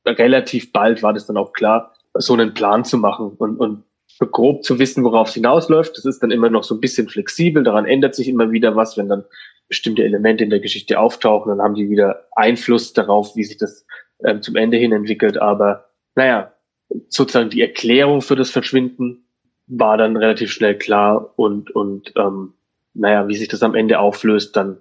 relativ 0.05 0.71
bald 0.71 1.03
war 1.03 1.13
das 1.13 1.25
dann 1.25 1.35
auch 1.35 1.51
klar, 1.51 1.93
so 2.15 2.33
einen 2.33 2.53
Plan 2.53 2.83
zu 2.83 2.97
machen 2.97 3.31
und, 3.37 3.57
und 3.57 3.83
grob 4.31 4.63
zu 4.63 4.79
wissen, 4.79 5.03
worauf 5.03 5.29
es 5.29 5.33
hinausläuft. 5.33 5.97
Das 5.97 6.05
ist 6.05 6.23
dann 6.23 6.31
immer 6.31 6.49
noch 6.49 6.63
so 6.63 6.75
ein 6.75 6.81
bisschen 6.81 7.09
flexibel. 7.09 7.63
Daran 7.63 7.85
ändert 7.85 8.15
sich 8.15 8.27
immer 8.27 8.51
wieder 8.51 8.75
was, 8.75 8.97
wenn 8.97 9.09
dann 9.09 9.25
bestimmte 9.67 10.03
Elemente 10.03 10.43
in 10.43 10.49
der 10.49 10.59
Geschichte 10.59 10.99
auftauchen, 10.99 11.49
dann 11.49 11.61
haben 11.61 11.75
die 11.75 11.89
wieder 11.89 12.27
Einfluss 12.35 12.93
darauf, 12.93 13.35
wie 13.35 13.43
sich 13.43 13.57
das 13.57 13.85
ähm, 14.23 14.41
zum 14.41 14.55
Ende 14.55 14.77
hin 14.77 14.91
entwickelt. 14.91 15.37
Aber 15.37 15.89
naja, 16.15 16.53
sozusagen 17.09 17.49
die 17.49 17.61
Erklärung 17.61 18.21
für 18.21 18.35
das 18.35 18.51
Verschwinden 18.51 19.27
war 19.67 19.97
dann 19.97 20.15
relativ 20.15 20.51
schnell 20.51 20.77
klar 20.77 21.33
und, 21.37 21.71
und 21.71 22.13
ähm, 22.15 22.53
naja, 22.93 23.27
wie 23.27 23.35
sich 23.35 23.47
das 23.47 23.63
am 23.63 23.75
Ende 23.75 23.99
auflöst, 23.99 24.55
dann 24.55 24.79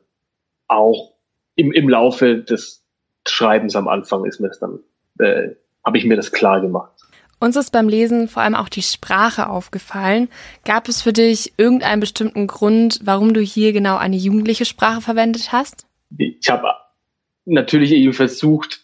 auch 0.68 1.14
im, 1.56 1.72
im 1.72 1.88
Laufe 1.88 2.36
des 2.36 2.86
Schreibens 3.26 3.74
am 3.76 3.88
Anfang 3.88 4.24
ist 4.26 4.40
mir 4.40 4.48
das 4.48 4.60
dann, 4.60 4.80
äh, 5.18 5.54
habe 5.84 5.98
ich 5.98 6.04
mir 6.04 6.16
das 6.16 6.32
klar 6.32 6.60
gemacht. 6.60 6.93
Uns 7.44 7.56
ist 7.56 7.72
beim 7.72 7.90
Lesen 7.90 8.26
vor 8.26 8.42
allem 8.42 8.54
auch 8.54 8.70
die 8.70 8.80
Sprache 8.80 9.50
aufgefallen. 9.50 10.28
Gab 10.64 10.88
es 10.88 11.02
für 11.02 11.12
dich 11.12 11.52
irgendeinen 11.58 12.00
bestimmten 12.00 12.46
Grund, 12.46 13.00
warum 13.04 13.34
du 13.34 13.42
hier 13.42 13.74
genau 13.74 13.98
eine 13.98 14.16
jugendliche 14.16 14.64
Sprache 14.64 15.02
verwendet 15.02 15.52
hast? 15.52 15.86
Ich 16.16 16.48
habe 16.48 16.68
natürlich 17.44 17.92
eben 17.92 18.14
versucht, 18.14 18.82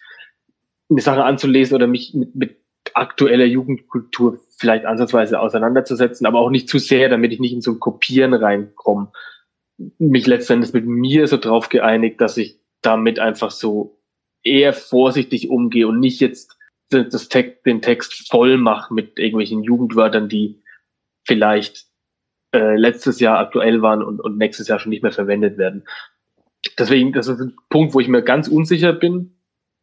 eine 0.90 1.00
Sache 1.00 1.24
anzulesen 1.24 1.74
oder 1.74 1.86
mich 1.86 2.12
mit, 2.12 2.34
mit 2.34 2.58
aktueller 2.92 3.46
Jugendkultur 3.46 4.38
vielleicht 4.58 4.84
ansatzweise 4.84 5.40
auseinanderzusetzen, 5.40 6.26
aber 6.26 6.40
auch 6.40 6.50
nicht 6.50 6.68
zu 6.68 6.78
sehr, 6.78 7.08
damit 7.08 7.32
ich 7.32 7.40
nicht 7.40 7.54
in 7.54 7.62
so 7.62 7.70
ein 7.72 7.80
Kopieren 7.80 8.34
reinkomme. 8.34 9.10
Mich 9.98 10.26
letztendlich 10.26 10.74
mit 10.74 10.84
mir 10.84 11.26
so 11.28 11.38
drauf 11.38 11.70
geeinigt, 11.70 12.20
dass 12.20 12.36
ich 12.36 12.60
damit 12.82 13.20
einfach 13.20 13.52
so 13.52 14.02
eher 14.42 14.74
vorsichtig 14.74 15.48
umgehe 15.48 15.88
und 15.88 15.98
nicht 15.98 16.20
jetzt 16.20 16.59
das 16.90 17.28
Text, 17.28 17.64
den 17.66 17.82
Text 17.82 18.28
voll 18.28 18.58
mache 18.58 18.92
mit 18.92 19.18
irgendwelchen 19.18 19.62
Jugendwörtern, 19.62 20.28
die 20.28 20.62
vielleicht 21.24 21.86
äh, 22.52 22.76
letztes 22.76 23.20
Jahr 23.20 23.38
aktuell 23.38 23.82
waren 23.82 24.02
und, 24.02 24.20
und 24.20 24.36
nächstes 24.36 24.68
Jahr 24.68 24.78
schon 24.78 24.90
nicht 24.90 25.02
mehr 25.02 25.12
verwendet 25.12 25.56
werden. 25.56 25.84
Deswegen, 26.78 27.12
das 27.12 27.28
ist 27.28 27.40
ein 27.40 27.56
Punkt, 27.68 27.94
wo 27.94 28.00
ich 28.00 28.08
mir 28.08 28.22
ganz 28.22 28.48
unsicher 28.48 28.92
bin 28.92 29.36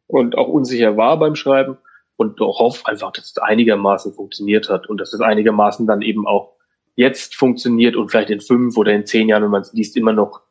und 0.06 0.36
auch 0.36 0.48
unsicher 0.48 0.96
war 0.96 1.18
beim 1.18 1.34
Schreiben 1.34 1.78
und 2.16 2.40
auch 2.40 2.60
hoffe 2.60 2.86
einfach, 2.86 3.12
dass 3.12 3.26
es 3.30 3.38
einigermaßen 3.38 4.12
funktioniert 4.12 4.68
hat 4.68 4.88
und 4.88 5.00
dass 5.00 5.12
es 5.12 5.20
einigermaßen 5.20 5.86
dann 5.86 6.02
eben 6.02 6.26
auch 6.26 6.56
jetzt 6.94 7.36
funktioniert 7.36 7.96
und 7.96 8.10
vielleicht 8.10 8.30
in 8.30 8.40
fünf 8.40 8.76
oder 8.76 8.92
in 8.92 9.06
zehn 9.06 9.28
Jahren, 9.28 9.44
wenn 9.44 9.50
man 9.50 9.62
es 9.62 9.72
liest, 9.72 9.96
immer 9.96 10.12
noch 10.12 10.42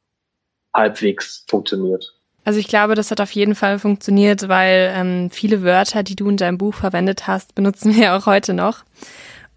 halbwegs 0.74 1.46
funktioniert. 1.50 2.17
Also 2.48 2.62
ich 2.62 2.70
glaube, 2.70 2.96
das 2.96 3.12
hat 3.12 3.20
auf 3.20 3.32
jeden 3.32 3.56
Fall 3.56 3.78
funktioniert, 3.78 4.48
weil 4.48 4.94
ähm, 4.96 5.30
viele 5.30 5.64
Wörter, 5.64 6.02
die 6.02 6.16
du 6.16 6.30
in 6.30 6.38
deinem 6.38 6.58
Buch 6.58 6.76
verwendet 6.76 7.28
hast, 7.28 7.56
benutzen 7.56 7.94
wir 7.94 8.16
auch 8.16 8.26
heute 8.26 8.54
noch. 8.54 8.86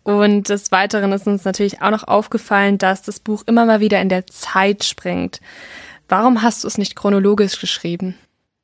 Und 0.03 0.49
des 0.49 0.73
Weiteren 0.73 1.13
ist 1.13 1.29
uns 1.29 1.45
natürlich 1.45 1.83
auch 1.83 1.93
noch 1.93 2.09
aufgefallen, 2.09 2.79
dass 2.79 3.03
das 3.03 3.21
Buch 3.21 3.45
immer 3.47 3.65
mal 3.65 3.79
wieder 3.79 4.01
in 4.01 4.09
der 4.09 4.27
Zeit 4.27 4.83
springt. 4.83 5.41
Warum 6.09 6.43
hast 6.43 6.65
du 6.65 6.67
es 6.67 6.79
nicht 6.79 6.97
chronologisch 6.97 7.61
geschrieben? 7.61 8.19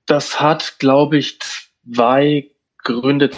Das 0.06 0.40
hat, 0.40 0.80
glaube 0.80 1.18
ich, 1.18 1.38
zwei 1.94 2.50
Gründe. 2.82 3.30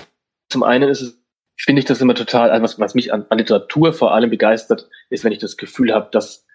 Zum 0.49 0.63
einen 0.63 0.89
ist 0.89 1.03
es, 1.03 1.19
finde 1.59 1.81
ich 1.81 1.85
das 1.87 2.01
immer 2.01 2.15
total, 2.15 2.51
also 2.51 2.65
was, 2.65 2.81
was 2.81 2.95
mich 2.95 3.13
an, 3.13 3.27
an 3.29 3.37
Literatur 3.37 3.93
vor 3.93 4.15
allem 4.15 4.31
begeistert, 4.31 4.89
ist, 5.11 5.23
wenn 5.23 5.33
ich 5.33 5.39
das 5.39 5.59
Gefühl 5.59 5.93
habe, 5.93 6.09
dass 6.13 6.47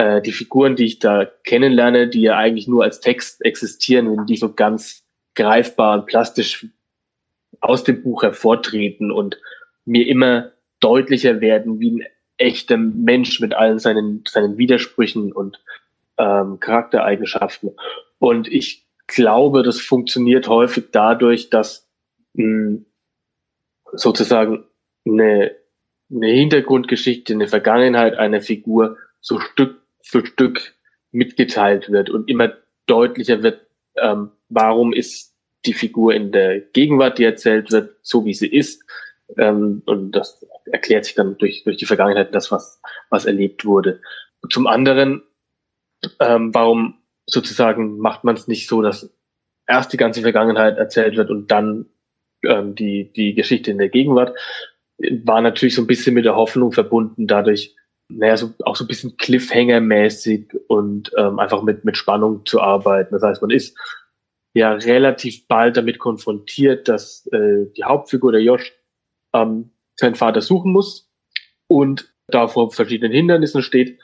äh, 0.00 0.22
die 0.22 0.32
Figuren, 0.32 0.76
die 0.76 0.86
ich 0.86 0.98
da 0.98 1.26
kennenlerne, 1.44 2.08
die 2.08 2.22
ja 2.22 2.36
eigentlich 2.36 2.66
nur 2.66 2.84
als 2.84 3.00
Text 3.00 3.44
existieren, 3.44 4.10
wenn 4.10 4.24
die 4.24 4.36
so 4.36 4.54
ganz 4.54 5.04
greifbar 5.34 5.98
und 5.98 6.06
plastisch 6.06 6.66
aus 7.60 7.84
dem 7.84 8.02
Buch 8.02 8.22
hervortreten 8.22 9.10
und 9.10 9.38
mir 9.84 10.06
immer 10.06 10.52
deutlicher 10.80 11.42
werden, 11.42 11.80
wie 11.80 11.90
ein 11.90 12.06
echter 12.38 12.78
Mensch 12.78 13.40
mit 13.40 13.52
allen 13.52 13.78
seinen, 13.78 14.24
seinen 14.26 14.56
Widersprüchen 14.56 15.32
und 15.32 15.62
ähm, 16.16 16.58
Charaktereigenschaften. 16.60 17.72
Und 18.18 18.48
ich 18.48 18.86
glaube, 19.06 19.62
das 19.62 19.80
funktioniert 19.80 20.48
häufig 20.48 20.84
dadurch, 20.92 21.50
dass 21.50 21.86
mh, 22.32 22.44
hm, 22.44 22.86
sozusagen 23.92 24.64
eine, 25.06 25.54
eine 26.10 26.28
Hintergrundgeschichte, 26.28 27.34
eine 27.34 27.48
Vergangenheit 27.48 28.14
einer 28.14 28.40
Figur 28.40 28.96
so 29.20 29.38
Stück 29.38 29.79
für 30.02 30.24
Stück 30.24 30.74
mitgeteilt 31.12 31.90
wird 31.90 32.10
und 32.10 32.28
immer 32.28 32.52
deutlicher 32.86 33.42
wird, 33.42 33.66
ähm, 33.96 34.30
warum 34.48 34.92
ist 34.92 35.34
die 35.66 35.74
Figur 35.74 36.14
in 36.14 36.32
der 36.32 36.60
Gegenwart, 36.60 37.18
die 37.18 37.24
erzählt 37.24 37.70
wird, 37.70 37.96
so 38.02 38.24
wie 38.24 38.34
sie 38.34 38.48
ist. 38.48 38.84
Ähm, 39.36 39.82
und 39.86 40.12
das 40.12 40.46
erklärt 40.66 41.04
sich 41.04 41.14
dann 41.14 41.36
durch, 41.38 41.64
durch 41.64 41.76
die 41.76 41.86
Vergangenheit 41.86 42.34
das, 42.34 42.50
was, 42.50 42.80
was 43.10 43.26
erlebt 43.26 43.64
wurde. 43.64 44.00
zum 44.48 44.66
anderen, 44.66 45.22
ähm, 46.18 46.54
warum 46.54 46.98
sozusagen 47.26 47.98
macht 47.98 48.24
man 48.24 48.36
es 48.36 48.48
nicht 48.48 48.68
so, 48.68 48.82
dass 48.82 49.14
erst 49.66 49.92
die 49.92 49.98
ganze 49.98 50.22
Vergangenheit 50.22 50.78
erzählt 50.78 51.16
wird 51.16 51.30
und 51.30 51.50
dann 51.50 51.86
ähm, 52.42 52.74
die, 52.74 53.12
die 53.12 53.34
Geschichte 53.34 53.70
in 53.70 53.78
der 53.78 53.90
Gegenwart, 53.90 54.36
war 55.24 55.40
natürlich 55.40 55.74
so 55.74 55.82
ein 55.82 55.86
bisschen 55.86 56.14
mit 56.14 56.24
der 56.24 56.36
Hoffnung 56.36 56.72
verbunden, 56.72 57.26
dadurch 57.26 57.76
naja, 58.10 58.36
so, 58.36 58.52
auch 58.64 58.76
so 58.76 58.84
ein 58.84 58.88
bisschen 58.88 59.16
Cliffhanger-mäßig 59.16 60.54
und 60.68 61.10
ähm, 61.16 61.38
einfach 61.38 61.62
mit, 61.62 61.84
mit 61.84 61.96
Spannung 61.96 62.44
zu 62.46 62.60
arbeiten. 62.60 63.14
Das 63.14 63.22
heißt, 63.22 63.42
man 63.42 63.50
ist 63.50 63.76
ja 64.54 64.72
relativ 64.72 65.46
bald 65.46 65.76
damit 65.76 65.98
konfrontiert, 65.98 66.88
dass 66.88 67.26
äh, 67.32 67.66
die 67.76 67.84
Hauptfigur, 67.84 68.32
der 68.32 68.42
Josh, 68.42 68.72
ähm, 69.32 69.70
seinen 69.98 70.14
Vater 70.14 70.40
suchen 70.40 70.72
muss 70.72 71.10
und 71.68 72.12
da 72.28 72.48
vor 72.48 72.70
verschiedenen 72.70 73.12
Hindernissen 73.12 73.62
steht. 73.62 73.98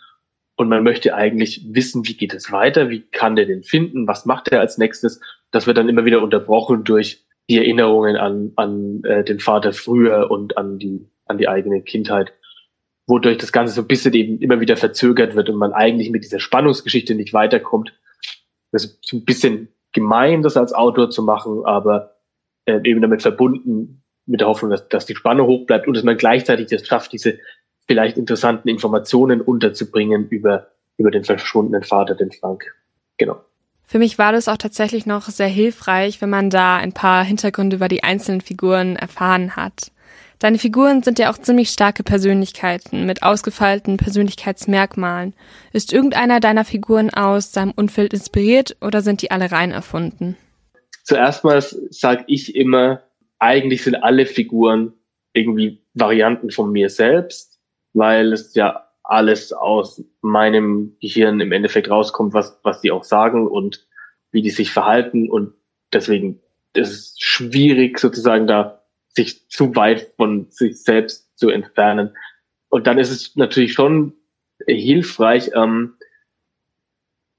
Und 0.57 0.69
man 0.69 0.83
möchte 0.83 1.14
eigentlich 1.14 1.66
wissen, 1.69 2.07
wie 2.07 2.16
geht 2.16 2.33
es 2.33 2.51
weiter, 2.51 2.88
wie 2.88 3.03
kann 3.03 3.37
der 3.37 3.45
den 3.45 3.62
finden, 3.62 4.07
was 4.07 4.25
macht 4.25 4.49
er 4.49 4.61
als 4.61 4.79
nächstes. 4.79 5.21
Das 5.51 5.66
wird 5.66 5.77
dann 5.77 5.88
immer 5.88 6.05
wieder 6.05 6.23
unterbrochen 6.23 6.85
durch 6.85 7.25
die 7.49 7.59
Erinnerungen 7.59 8.16
an, 8.16 8.53
an 8.57 9.03
äh, 9.05 9.23
den 9.23 9.38
Vater 9.38 9.73
früher 9.73 10.31
und 10.31 10.57
an 10.57 10.79
die, 10.79 11.07
an 11.27 11.38
die 11.38 11.49
eigene 11.49 11.83
Kindheit 11.83 12.33
wodurch 13.07 13.38
das 13.38 13.53
Ganze 13.53 13.75
so 13.75 13.83
ein 13.83 13.87
bisschen 13.87 14.14
eben 14.14 14.38
immer 14.40 14.61
wieder 14.61 14.77
verzögert 14.77 15.35
wird 15.37 15.49
und 15.49 15.57
man 15.57 15.73
eigentlich 15.73 16.11
mit 16.11 16.25
dieser 16.25 16.40
Spannungsgeschichte 16.40 17.14
nicht 17.14 17.33
weiterkommt. 17.33 17.92
Das 18.73 18.85
ist 18.85 19.12
ein 19.12 19.25
bisschen 19.25 19.69
gemein, 19.92 20.42
das 20.42 20.57
als 20.57 20.73
Autor 20.73 21.11
zu 21.11 21.23
machen, 21.23 21.64
aber 21.64 22.16
äh, 22.66 22.81
eben 22.85 23.01
damit 23.01 23.23
verbunden, 23.23 24.03
mit 24.27 24.40
der 24.40 24.49
Hoffnung, 24.49 24.71
dass, 24.71 24.88
dass 24.88 25.07
die 25.07 25.14
Spannung 25.14 25.47
hoch 25.47 25.66
bleibt 25.66 25.87
und 25.87 25.97
dass 25.97 26.05
man 26.05 26.16
gleichzeitig 26.16 26.66
das 26.66 26.87
schafft, 26.87 27.12
diese 27.12 27.38
vielleicht 27.87 28.16
interessanten 28.16 28.69
Informationen 28.69 29.40
unterzubringen 29.40 30.29
über, 30.29 30.69
über 30.97 31.12
den 31.12 31.25
verschwundenen 31.25 31.85
Vater, 31.85 32.16
den 32.16 32.33
Frank. 32.33 32.75
Genau. 33.16 33.40
Für 33.85 34.01
mich 34.01 34.19
war 34.19 34.33
das 34.33 34.49
auch 34.49 34.57
tatsächlich 34.57 35.07
noch 35.07 35.29
sehr 35.29 35.47
hilfreich, 35.47 36.21
wenn 36.21 36.31
man 36.31 36.51
da 36.51 36.77
ein 36.77 36.92
paar 36.92 37.25
Hintergründe 37.25 37.77
über 37.77 37.87
die 37.87 38.03
einzelnen 38.03 38.40
Figuren 38.40 38.97
erfahren 38.97 39.55
hat. 39.55 39.92
Deine 40.38 40.59
Figuren 40.59 41.03
sind 41.03 41.18
ja 41.18 41.31
auch 41.31 41.38
ziemlich 41.38 41.70
starke 41.70 42.03
Persönlichkeiten 42.03 43.07
mit 43.07 43.22
ausgefeilten 43.22 43.96
Persönlichkeitsmerkmalen. 43.96 45.33
Ist 45.72 45.92
irgendeiner 45.92 46.40
deiner 46.40 46.64
Figuren 46.64 47.11
aus 47.11 47.53
seinem 47.53 47.72
Umfeld 47.75 48.12
inspiriert 48.12 48.77
oder 48.83 49.01
sind 49.01 49.22
die 49.22 49.31
alle 49.31 49.51
rein 49.51 49.70
erfunden? 49.70 50.37
Zuerst 51.05 51.44
mal 51.44 51.62
sage 51.62 52.25
ich 52.27 52.55
immer, 52.55 53.03
eigentlich 53.38 53.83
sind 53.83 53.94
alle 53.94 54.27
Figuren 54.27 54.92
irgendwie 55.33 55.83
Varianten 55.94 56.51
von 56.51 56.70
mir 56.70 56.90
selbst, 56.90 57.59
weil 57.94 58.33
es 58.33 58.55
ja 58.55 58.87
alles 59.05 59.53
aus 59.53 60.03
meinem 60.20 60.96
Gehirn 61.01 61.40
im 61.40 61.53
Endeffekt 61.53 61.90
rauskommt, 61.90 62.35
was, 62.35 62.59
was 62.62 62.81
die 62.81 62.90
auch 62.90 63.05
sagen 63.05 63.46
und 63.46 63.87
wie 64.33 64.42
die 64.42 64.51
sich 64.51 64.72
verhalten. 64.72 65.31
Und 65.31 65.55
deswegen 65.92 66.40
ist 66.75 66.90
es 66.90 67.14
schwierig, 67.18 67.99
sozusagen 67.99 68.46
da 68.46 68.83
sich 69.16 69.48
zu 69.48 69.74
weit 69.74 70.12
von 70.16 70.46
sich 70.50 70.83
selbst 70.83 71.37
zu 71.38 71.48
entfernen. 71.48 72.14
Und 72.68 72.87
dann 72.87 72.98
ist 72.98 73.11
es 73.11 73.35
natürlich 73.35 73.72
schon 73.72 74.12
hilfreich, 74.66 75.50
ähm, 75.55 75.94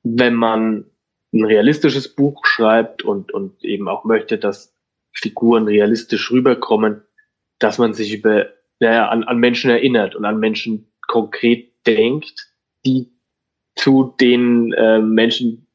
wenn 0.04 0.34
man 0.34 0.86
ein 1.34 1.46
realistisches 1.46 2.14
Buch 2.14 2.46
schreibt 2.46 3.04
und, 3.04 3.32
und 3.32 3.64
eben 3.64 3.88
auch 3.88 4.04
möchte, 4.06 4.38
dass 4.38 4.74
Figuren 5.12 5.68
realistisch 5.68 6.32
rüberkommen, 6.32 7.04
dass 7.60 7.78
man 7.78 7.94
sich 7.94 8.14
über, 8.14 8.48
naja, 8.80 9.10
an, 9.10 9.24
an 9.24 9.38
Menschen 9.38 9.70
erinnert 9.70 10.16
und 10.16 10.26
an 10.26 10.40
Menschen 10.40 10.92
konkret 11.06 11.72
denkt, 11.86 12.48
die 12.86 13.12
zu 13.76 14.16
den 14.20 14.74
äh, 14.74 15.00
Menschen, 15.00 15.68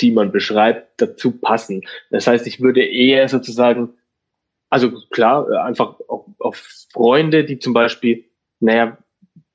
die 0.00 0.10
man 0.10 0.32
beschreibt, 0.32 1.00
dazu 1.00 1.38
passen. 1.38 1.82
Das 2.10 2.26
heißt, 2.26 2.46
ich 2.46 2.60
würde 2.60 2.84
eher 2.84 3.28
sozusagen 3.28 3.94
also 4.74 4.90
klar, 5.10 5.48
äh, 5.48 5.56
einfach 5.58 6.00
auf, 6.08 6.26
auf 6.40 6.56
Freunde, 6.92 7.44
die 7.44 7.60
zum 7.60 7.74
Beispiel, 7.74 8.24
naja, 8.58 8.98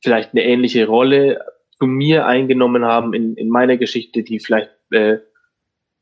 vielleicht 0.02 0.32
eine 0.32 0.46
ähnliche 0.46 0.88
Rolle 0.88 1.42
zu 1.78 1.88
mir 1.88 2.26
eingenommen 2.26 2.86
haben 2.86 3.14
in, 3.14 3.36
in 3.36 3.50
meiner 3.50 3.76
Geschichte, 3.76 4.24
die 4.24 4.40
vielleicht 4.40 4.72
äh, 4.92 5.18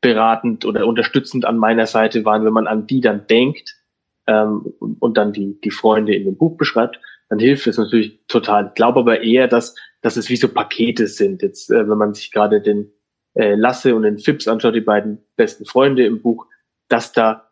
beratend 0.00 0.64
oder 0.64 0.86
unterstützend 0.86 1.44
an 1.46 1.58
meiner 1.58 1.86
Seite 1.86 2.24
waren, 2.24 2.44
wenn 2.44 2.52
man 2.52 2.68
an 2.68 2.86
die 2.86 3.00
dann 3.00 3.26
denkt 3.26 3.74
ähm, 4.28 4.72
und 5.00 5.16
dann 5.16 5.32
die, 5.32 5.60
die 5.62 5.72
Freunde 5.72 6.14
in 6.14 6.24
dem 6.24 6.36
Buch 6.36 6.56
beschreibt, 6.56 7.00
dann 7.28 7.40
hilft 7.40 7.66
es 7.66 7.76
natürlich 7.76 8.20
total. 8.28 8.68
Ich 8.68 8.74
glaube 8.74 9.00
aber 9.00 9.22
eher, 9.22 9.48
dass, 9.48 9.74
dass 10.00 10.16
es 10.16 10.30
wie 10.30 10.36
so 10.36 10.46
Pakete 10.46 11.08
sind. 11.08 11.42
Jetzt, 11.42 11.72
äh, 11.72 11.88
wenn 11.88 11.98
man 11.98 12.14
sich 12.14 12.30
gerade 12.30 12.60
den 12.60 12.92
äh, 13.34 13.56
Lasse 13.56 13.96
und 13.96 14.02
den 14.02 14.20
Fips 14.20 14.46
anschaut, 14.46 14.76
die 14.76 14.80
beiden 14.80 15.18
besten 15.34 15.64
Freunde 15.64 16.06
im 16.06 16.22
Buch, 16.22 16.46
dass 16.86 17.10
da 17.10 17.47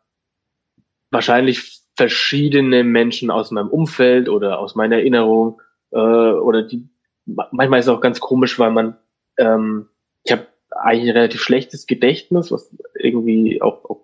wahrscheinlich 1.11 1.81
verschiedene 1.97 2.85
Menschen 2.85 3.31
aus 3.31 3.51
meinem 3.51 3.69
Umfeld 3.69 4.29
oder 4.29 4.59
aus 4.59 4.75
meiner 4.75 4.97
Erinnerung 4.97 5.61
äh, 5.93 5.97
oder 5.97 6.63
die 6.63 6.89
manchmal 7.25 7.81
ist 7.81 7.87
es 7.87 7.93
auch 7.93 8.01
ganz 8.01 8.21
komisch, 8.21 8.59
weil 8.59 8.71
man 8.71 8.97
ähm, 9.39 9.89
ich 10.25 10.33
habe 10.33 10.47
eigentlich 10.71 11.11
ein 11.11 11.17
relativ 11.17 11.43
schlechtes 11.43 11.87
Gedächtnis, 11.87 12.51
was 12.53 12.75
irgendwie 12.95 13.63
auch, 13.63 13.85
auch 13.85 14.01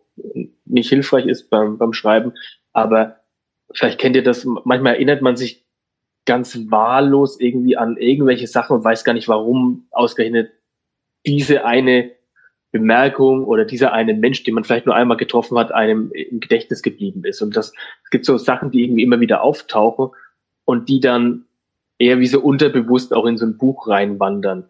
nicht 0.65 0.89
hilfreich 0.89 1.27
ist 1.27 1.51
beim, 1.51 1.79
beim 1.79 1.93
Schreiben, 1.93 2.33
aber 2.73 3.21
vielleicht 3.75 3.99
kennt 3.99 4.17
ihr 4.17 4.25
das, 4.25 4.45
manchmal 4.45 4.95
erinnert 4.95 5.23
man 5.23 5.37
sich 5.37 5.67
ganz 6.25 6.71
wahllos 6.71 7.41
irgendwie 7.41 7.77
an 7.77 7.97
irgendwelche 7.97 8.47
Sachen 8.47 8.77
und 8.77 8.85
weiß 8.85 9.05
gar 9.05 9.13
nicht, 9.13 9.29
warum 9.29 9.87
ausgerechnet 9.91 10.53
diese 11.27 11.65
eine 11.65 12.13
Bemerkung 12.73 13.45
oder 13.45 13.65
dieser 13.67 13.93
eine 13.93 14.15
Mensch, 14.15 14.43
den 14.43 14.55
man 14.55 14.65
vielleicht 14.65 14.87
nur 14.87 14.95
einmal 14.95 15.19
getroffen 15.19 15.59
hat, 15.59 15.73
einem 15.73 16.11
im 16.13 16.41
Gedächtnis 16.41 16.83
geblieben 16.83 17.25
ist. 17.25 17.43
Und 17.43 17.55
das 17.55 17.73
es 18.03 18.11
gibt 18.11 18.25
so 18.25 18.39
Sachen, 18.39 18.71
die 18.71 18.83
irgendwie 18.83 19.03
immer 19.03 19.21
wieder 19.21 19.43
auftauchen 19.43 20.09
und 20.65 20.89
die 20.89 20.99
dann 20.99 21.45
eher 21.99 22.19
wie 22.19 22.27
so 22.27 22.41
unterbewusst 22.41 23.15
auch 23.15 23.27
in 23.27 23.37
so 23.37 23.45
ein 23.45 23.59
Buch 23.59 23.87
reinwandern. 23.87 24.69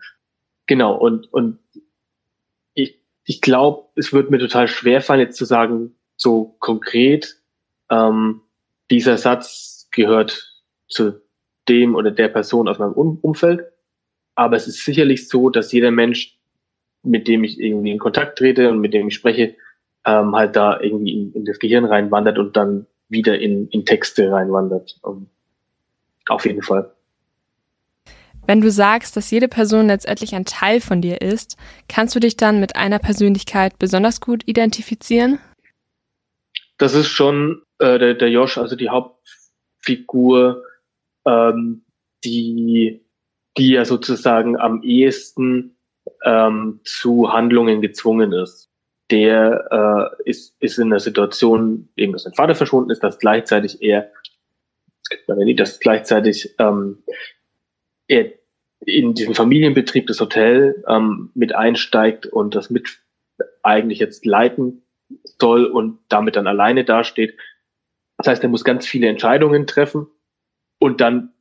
Genau, 0.67 0.97
und, 0.97 1.33
und 1.33 1.59
ich, 2.75 2.99
ich 3.25 3.41
glaube, 3.41 3.89
es 3.95 4.13
wird 4.13 4.31
mir 4.31 4.39
total 4.39 4.67
schwer 4.67 5.01
fallen, 5.01 5.21
jetzt 5.21 5.39
zu 5.39 5.45
sagen, 5.45 5.95
so 6.17 6.57
konkret, 6.59 7.37
ähm, 7.89 8.43
dieser 8.91 9.17
Satz 9.17 9.89
gehört 9.93 10.63
zu 10.89 11.23
dem 11.69 11.95
oder 11.95 12.11
der 12.11 12.29
Person 12.29 12.69
aus 12.69 12.79
meinem 12.79 12.93
Umfeld. 12.93 13.63
Aber 14.35 14.57
es 14.57 14.67
ist 14.67 14.85
sicherlich 14.85 15.29
so, 15.29 15.51
dass 15.51 15.73
jeder 15.73 15.91
Mensch 15.91 16.39
mit 17.03 17.29
dem 17.29 17.45
ich 17.45 17.61
irgendwie 17.61 17.91
in 17.91 17.99
Kontakt 17.99 18.39
trete 18.39 18.71
und 18.71 18.81
mit 18.81 18.95
dem 18.95 19.09
ich 19.09 19.15
spreche, 19.15 19.57
ähm, 20.05 20.35
halt 20.35 20.57
da 20.57 20.81
irgendwie 20.81 21.13
in, 21.13 21.33
in 21.33 21.45
das 21.45 21.59
Gehirn 21.59 21.85
reinwandert 21.85 22.39
und 22.39 22.57
dann 22.57 22.87
wieder 23.09 23.39
in, 23.39 23.69
in 23.69 23.85
Texte 23.85 24.31
reinwandert. 24.31 24.99
Um, 25.03 25.17
ähm, 25.17 25.27
auf 26.29 26.47
jeden 26.47 26.63
Fall. 26.63 26.93
Wenn 28.47 28.61
du 28.61 28.71
sagst, 28.71 29.17
dass 29.17 29.31
jede 29.31 29.49
Person 29.49 29.87
letztendlich 29.87 30.35
ein 30.35 30.45
Teil 30.45 30.81
von 30.81 31.01
dir 31.01 31.21
ist, 31.21 31.57
kannst 31.89 32.15
du 32.15 32.21
dich 32.21 32.37
dann 32.37 32.59
mit 32.59 32.75
einer 32.75 32.99
Persönlichkeit 32.99 33.79
besonders 33.79 34.21
gut 34.21 34.43
identifizieren? 34.47 35.39
Das 36.79 36.95
ist 36.95 37.09
schon 37.09 37.63
äh, 37.79 37.99
der, 37.99 38.15
der 38.15 38.31
Josh, 38.31 38.59
also 38.59 38.75
die 38.75 38.89
Hauptfigur, 38.89 40.65
ähm, 41.25 41.85
die, 42.25 43.05
die 43.57 43.71
ja 43.71 43.85
sozusagen 43.85 44.59
am 44.59 44.83
ehesten 44.83 45.77
ähm, 46.25 46.81
zu 46.85 47.33
Handlungen 47.33 47.81
gezwungen 47.81 48.33
ist. 48.33 48.71
Der 49.11 50.15
äh, 50.25 50.31
ist, 50.31 50.57
ist 50.61 50.79
in 50.79 50.91
der 50.91 51.01
Situation, 51.01 51.89
eben 51.97 52.13
dass 52.13 52.23
sein 52.23 52.35
Vater 52.35 52.55
verschwunden 52.55 52.91
ist, 52.91 53.03
dass 53.03 53.19
gleichzeitig 53.19 53.83
er, 53.83 54.11
dass 55.57 55.81
gleichzeitig 55.81 56.55
ähm, 56.59 57.03
er 58.09 58.33
in 58.81 59.15
diesen 59.15 59.35
Familienbetrieb 59.35 60.07
des 60.07 60.21
Hotel 60.21 60.83
ähm, 60.89 61.31
mit 61.35 61.55
einsteigt 61.55 62.27
und 62.27 62.55
das 62.55 62.71
mit 62.71 63.01
eigentlich 63.63 63.99
jetzt 63.99 64.25
leiten 64.25 64.83
soll 65.39 65.67
und 65.67 65.99
damit 66.09 66.37
dann 66.37 66.47
alleine 66.47 66.85
dasteht. 66.85 67.37
Das 68.17 68.27
heißt, 68.27 68.43
er 68.43 68.49
muss 68.49 68.65
ganz 68.65 68.87
viele 68.87 69.09
Entscheidungen 69.09 69.67
treffen 69.67 70.07
und 70.79 71.01
dann 71.01 71.33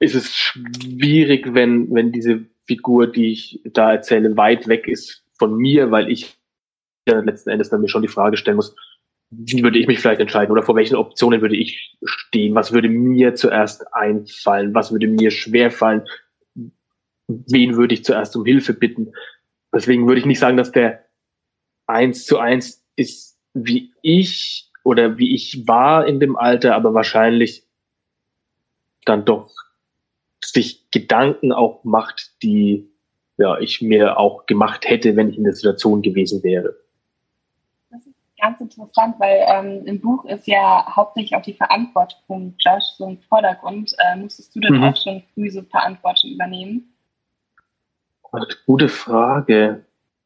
ist 0.00 0.14
es 0.14 0.34
schwierig, 0.34 1.54
wenn, 1.54 1.92
wenn 1.94 2.12
diese 2.12 2.46
Figur, 2.68 3.06
die 3.06 3.32
ich 3.32 3.60
da 3.64 3.92
erzähle, 3.92 4.36
weit 4.36 4.68
weg 4.68 4.86
ist 4.86 5.24
von 5.38 5.56
mir, 5.56 5.90
weil 5.90 6.10
ich 6.10 6.36
ja 7.08 7.18
letzten 7.20 7.50
Endes 7.50 7.70
dann 7.70 7.80
mir 7.80 7.88
schon 7.88 8.02
die 8.02 8.08
Frage 8.08 8.36
stellen 8.36 8.56
muss, 8.56 8.76
wie 9.30 9.62
würde 9.62 9.78
ich 9.78 9.86
mich 9.86 9.98
vielleicht 9.98 10.20
entscheiden 10.20 10.52
oder 10.52 10.62
vor 10.62 10.76
welchen 10.76 10.96
Optionen 10.96 11.40
würde 11.40 11.56
ich 11.56 11.96
stehen? 12.04 12.54
Was 12.54 12.72
würde 12.72 12.88
mir 12.88 13.34
zuerst 13.34 13.92
einfallen? 13.94 14.74
Was 14.74 14.92
würde 14.92 15.06
mir 15.06 15.30
schwerfallen? 15.30 16.02
Wen 17.26 17.76
würde 17.76 17.94
ich 17.94 18.04
zuerst 18.04 18.36
um 18.36 18.44
Hilfe 18.44 18.72
bitten? 18.72 19.12
Deswegen 19.74 20.06
würde 20.06 20.20
ich 20.20 20.26
nicht 20.26 20.38
sagen, 20.38 20.56
dass 20.56 20.72
der 20.72 21.04
eins 21.86 22.24
zu 22.24 22.38
eins 22.38 22.86
ist 22.96 23.38
wie 23.52 23.92
ich 24.02 24.70
oder 24.82 25.18
wie 25.18 25.34
ich 25.34 25.66
war 25.66 26.06
in 26.06 26.20
dem 26.20 26.36
Alter, 26.36 26.74
aber 26.74 26.94
wahrscheinlich 26.94 27.64
dann 29.04 29.24
doch 29.24 29.54
sich 30.42 30.77
Gedanken 30.90 31.52
auch 31.52 31.84
macht, 31.84 32.42
die 32.42 32.90
ja, 33.36 33.58
ich 33.58 33.80
mir 33.80 34.18
auch 34.18 34.46
gemacht 34.46 34.88
hätte, 34.88 35.16
wenn 35.16 35.30
ich 35.30 35.38
in 35.38 35.44
der 35.44 35.52
Situation 35.52 36.02
gewesen 36.02 36.42
wäre. 36.42 36.74
Das 37.90 38.04
ist 38.04 38.14
ganz 38.40 38.60
interessant, 38.60 39.14
weil 39.18 39.44
ähm, 39.48 39.86
im 39.86 40.00
Buch 40.00 40.24
ist 40.24 40.46
ja 40.46 40.84
hauptsächlich 40.94 41.36
auch 41.36 41.42
die 41.42 41.54
Verantwortung 41.54 42.54
Josh 42.58 42.84
so 42.96 43.06
im 43.06 43.18
Vordergrund. 43.18 43.94
Äh, 43.98 44.16
musstest 44.16 44.54
du 44.56 44.60
denn 44.60 44.74
mhm. 44.74 44.84
auch 44.84 44.96
schon 44.96 45.22
früh 45.34 45.50
so 45.50 45.62
Verantwortung 45.62 46.30
übernehmen? 46.30 46.92
Gute 48.66 48.88
Frage. 48.88 49.84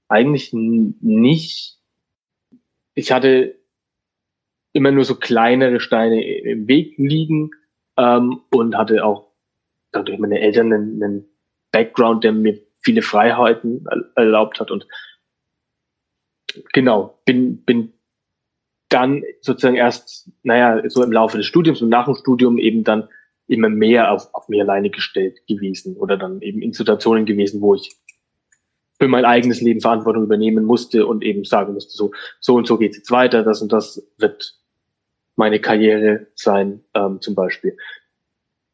Eigentlich 0.09 0.53
nicht. 0.53 1.79
Ich 2.95 3.13
hatte 3.13 3.55
immer 4.73 4.91
nur 4.91 5.05
so 5.05 5.17
kleinere 5.17 5.81
Steine 5.81 6.23
im 6.23 6.67
Weg 6.67 6.97
liegen 6.97 7.51
ähm, 7.97 8.41
und 8.51 8.77
hatte 8.77 9.05
auch 9.05 9.32
durch 9.93 10.19
meine 10.19 10.41
Eltern 10.41 10.73
einen, 10.73 11.03
einen 11.03 11.25
Background, 11.71 12.25
der 12.25 12.33
mir 12.33 12.59
viele 12.81 13.03
Freiheiten 13.03 13.85
erlaubt 14.17 14.61
hat 14.61 14.71
und 14.71 14.87
genau, 16.73 17.19
bin, 17.25 17.65
bin 17.65 17.93
dann 18.89 19.23
sozusagen 19.41 19.77
erst, 19.77 20.31
naja, 20.43 20.83
so 20.89 21.03
im 21.03 21.13
Laufe 21.13 21.39
des 21.39 21.47
Studiums 21.47 21.81
und 21.81 21.89
nach 21.89 22.05
dem 22.07 22.15
Studium 22.15 22.59
eben 22.59 22.85
dann 22.85 23.09
immer 23.47 23.69
mehr 23.69 24.13
auf, 24.13 24.29
auf 24.35 24.49
mich 24.49 24.61
alleine 24.61 24.91
gestellt 24.91 25.47
gewesen 25.47 25.97
oder 25.97 26.17
dann 26.17 26.41
eben 26.43 26.63
in 26.63 26.73
Situationen 26.73 27.27
gewesen, 27.27 27.61
wo 27.61 27.75
ich 27.75 27.97
für 28.99 29.09
mein 29.09 29.25
eigenes 29.25 29.61
Leben 29.61 29.81
Verantwortung 29.81 30.25
übernehmen 30.25 30.65
musste 30.65 31.07
und 31.07 31.25
eben 31.25 31.45
sagen 31.45 31.75
musste, 31.75 31.97
so, 31.97 32.13
so 32.41 32.55
und 32.55 32.67
so 32.67 32.79
geht's 32.79 32.97
jetzt 32.97 33.11
weiter, 33.11 33.43
das 33.43 33.61
und 33.63 33.73
das 33.73 34.07
wird 34.19 34.55
meine 35.35 35.61
Karriere 35.61 36.29
sein, 36.35 36.85
ähm, 36.95 37.21
zum 37.21 37.35
Beispiel. 37.35 37.77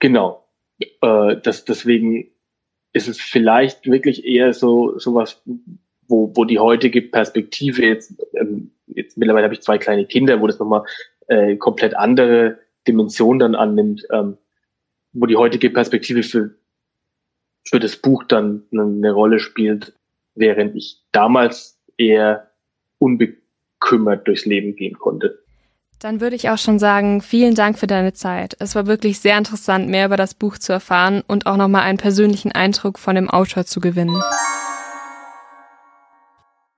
Genau. 0.01 0.48
Äh, 0.79 1.37
das, 1.43 1.65
deswegen 1.65 2.31
ist 2.93 3.09
es 3.09 3.21
vielleicht 3.21 3.87
wirklich 3.87 4.25
eher 4.25 4.53
so 4.53 4.99
sowas, 4.99 5.43
wo, 6.09 6.33
wo 6.35 6.45
die 6.45 6.59
heutige 6.59 7.03
Perspektive 7.03 7.83
jetzt, 7.87 8.15
ähm, 8.35 8.73
jetzt 8.87 9.19
mittlerweile 9.19 9.45
habe 9.45 9.55
ich 9.55 9.61
zwei 9.61 9.79
kleine 9.79 10.07
Kinder, 10.07 10.41
wo 10.41 10.47
das 10.47 10.59
nochmal 10.59 10.85
äh, 11.27 11.57
komplett 11.57 11.95
andere 11.95 12.59
Dimension 12.87 13.39
dann 13.39 13.55
annimmt, 13.55 14.07
ähm, 14.11 14.39
wo 15.13 15.27
die 15.27 15.37
heutige 15.37 15.71
Perspektive 15.71 16.23
für, 16.23 16.55
für 17.65 17.79
das 17.79 17.97
Buch 17.97 18.25
dann 18.25 18.65
eine 18.73 19.13
Rolle 19.13 19.39
spielt, 19.39 19.93
während 20.35 20.75
ich 20.77 21.03
damals 21.13 21.79
eher 21.99 22.51
unbekümmert 22.99 24.27
durchs 24.27 24.47
Leben 24.47 24.77
gehen 24.77 24.99
konnte. 24.99 25.45
Dann 26.01 26.21
würde 26.21 26.37
ich 26.37 26.49
auch 26.49 26.59
schon 26.59 26.79
sagen, 26.79 27.21
vielen 27.23 27.57
Dank 27.57 27.77
für 27.77 27.89
deine 27.89 28.13
Zeit. 28.13 28.57
Es 28.61 28.77
war 28.77 28.87
wirklich 28.87 29.19
sehr 29.19 29.37
interessant, 29.37 29.89
mehr 29.89 30.07
über 30.07 30.17
das 30.17 30.33
Buch 30.33 30.57
zu 30.57 30.73
erfahren 30.73 31.25
und 31.27 31.47
auch 31.47 31.57
nochmal 31.57 31.83
einen 31.83 31.99
persönlichen 31.99 32.53
Eindruck 32.53 33.01
von 33.01 33.17
dem 33.17 33.29
Autor 33.29 33.67
zu 33.67 33.81
gewinnen. 33.81 34.23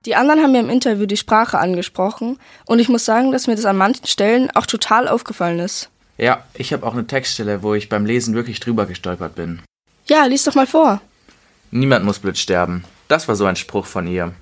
Die 0.07 0.15
anderen 0.15 0.41
haben 0.41 0.53
mir 0.53 0.61
im 0.61 0.71
Interview 0.71 1.05
die 1.05 1.17
Sprache 1.17 1.59
angesprochen 1.59 2.39
und 2.65 2.79
ich 2.79 2.89
muss 2.89 3.05
sagen, 3.05 3.31
dass 3.31 3.45
mir 3.45 3.55
das 3.55 3.65
an 3.65 3.77
manchen 3.77 4.07
Stellen 4.07 4.49
auch 4.55 4.65
total 4.65 5.07
aufgefallen 5.07 5.59
ist. 5.59 5.91
Ja, 6.17 6.43
ich 6.55 6.73
habe 6.73 6.85
auch 6.87 6.93
eine 6.93 7.05
Textstelle, 7.05 7.61
wo 7.61 7.75
ich 7.75 7.89
beim 7.89 8.07
Lesen 8.07 8.33
wirklich 8.33 8.59
drüber 8.59 8.87
gestolpert 8.87 9.35
bin. 9.35 9.61
Ja, 10.07 10.25
lies 10.25 10.45
doch 10.45 10.55
mal 10.55 10.65
vor. 10.65 10.99
Niemand 11.69 12.05
muss 12.05 12.17
blöd 12.17 12.39
sterben. 12.39 12.85
Das 13.07 13.27
war 13.27 13.35
so 13.35 13.45
ein 13.45 13.55
Spruch 13.55 13.85
von 13.85 14.07
ihr. 14.07 14.33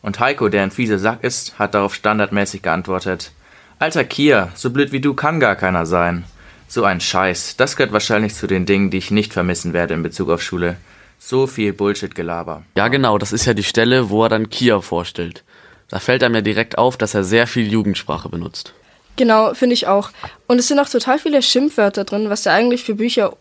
Und 0.00 0.20
Heiko, 0.20 0.48
der 0.48 0.62
ein 0.62 0.70
fieser 0.70 1.00
Sack 1.00 1.24
ist, 1.24 1.58
hat 1.58 1.74
darauf 1.74 1.96
standardmäßig 1.96 2.62
geantwortet. 2.62 3.32
Alter 3.80 4.02
Kia, 4.02 4.50
so 4.56 4.70
blöd 4.70 4.90
wie 4.90 5.00
du 5.00 5.14
kann 5.14 5.38
gar 5.38 5.54
keiner 5.54 5.86
sein. 5.86 6.24
So 6.66 6.82
ein 6.82 7.00
Scheiß. 7.00 7.56
Das 7.56 7.76
gehört 7.76 7.92
wahrscheinlich 7.92 8.34
zu 8.34 8.48
den 8.48 8.66
Dingen, 8.66 8.90
die 8.90 8.98
ich 8.98 9.12
nicht 9.12 9.32
vermissen 9.32 9.72
werde 9.72 9.94
in 9.94 10.02
Bezug 10.02 10.30
auf 10.30 10.42
Schule. 10.42 10.76
So 11.20 11.46
viel 11.46 11.72
Bullshit-Gelaber. 11.72 12.64
Ja, 12.76 12.88
genau, 12.88 13.18
das 13.18 13.32
ist 13.32 13.44
ja 13.44 13.54
die 13.54 13.62
Stelle, 13.62 14.10
wo 14.10 14.24
er 14.24 14.30
dann 14.30 14.50
Kia 14.50 14.80
vorstellt. 14.80 15.44
Da 15.88 16.00
fällt 16.00 16.24
einem 16.24 16.34
ja 16.34 16.40
direkt 16.40 16.76
auf, 16.76 16.96
dass 16.96 17.14
er 17.14 17.22
sehr 17.22 17.46
viel 17.46 17.70
Jugendsprache 17.70 18.28
benutzt. 18.28 18.74
Genau, 19.14 19.54
finde 19.54 19.74
ich 19.74 19.86
auch. 19.86 20.10
Und 20.48 20.58
es 20.58 20.66
sind 20.66 20.80
auch 20.80 20.88
total 20.88 21.20
viele 21.20 21.40
Schimpfwörter 21.40 22.04
drin, 22.04 22.30
was 22.30 22.44
ja 22.44 22.52
eigentlich 22.54 22.82
für 22.82 22.96
Bücher 22.96 23.36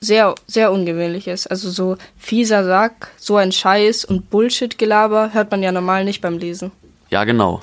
sehr, 0.00 0.34
sehr 0.46 0.72
ungewöhnlich 0.72 1.28
ist. 1.28 1.46
Also 1.46 1.70
so 1.70 1.96
fieser 2.16 2.64
Sack, 2.64 3.08
so 3.18 3.36
ein 3.36 3.52
Scheiß 3.52 4.06
und 4.06 4.30
Bullshit-Gelaber 4.30 5.34
hört 5.34 5.50
man 5.50 5.62
ja 5.62 5.70
normal 5.70 6.04
nicht 6.06 6.22
beim 6.22 6.38
Lesen. 6.38 6.72
Ja, 7.10 7.24
genau. 7.24 7.62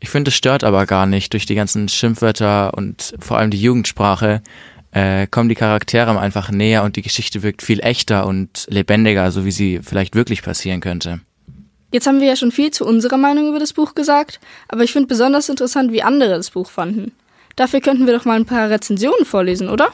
Ich 0.00 0.10
finde, 0.10 0.28
es 0.30 0.34
stört 0.34 0.64
aber 0.64 0.86
gar 0.86 1.06
nicht. 1.06 1.32
Durch 1.32 1.46
die 1.46 1.54
ganzen 1.54 1.88
Schimpfwörter 1.88 2.74
und 2.74 3.14
vor 3.18 3.38
allem 3.38 3.50
die 3.50 3.60
Jugendsprache 3.60 4.42
äh, 4.92 5.26
kommen 5.26 5.48
die 5.48 5.54
Charaktere 5.54 6.18
einfach 6.18 6.50
näher 6.50 6.84
und 6.84 6.96
die 6.96 7.02
Geschichte 7.02 7.42
wirkt 7.42 7.62
viel 7.62 7.80
echter 7.80 8.26
und 8.26 8.66
lebendiger, 8.68 9.30
so 9.30 9.44
wie 9.44 9.50
sie 9.50 9.80
vielleicht 9.82 10.14
wirklich 10.14 10.42
passieren 10.42 10.80
könnte. 10.80 11.20
Jetzt 11.90 12.06
haben 12.06 12.20
wir 12.20 12.28
ja 12.28 12.36
schon 12.36 12.52
viel 12.52 12.70
zu 12.70 12.84
unserer 12.84 13.16
Meinung 13.16 13.48
über 13.48 13.58
das 13.58 13.72
Buch 13.72 13.94
gesagt, 13.94 14.40
aber 14.68 14.84
ich 14.84 14.92
finde 14.92 15.08
besonders 15.08 15.48
interessant, 15.48 15.90
wie 15.90 16.02
andere 16.02 16.36
das 16.36 16.50
Buch 16.50 16.68
fanden. 16.68 17.12
Dafür 17.56 17.80
könnten 17.80 18.06
wir 18.06 18.16
doch 18.16 18.24
mal 18.24 18.36
ein 18.36 18.46
paar 18.46 18.70
Rezensionen 18.70 19.24
vorlesen, 19.24 19.68
oder? 19.68 19.92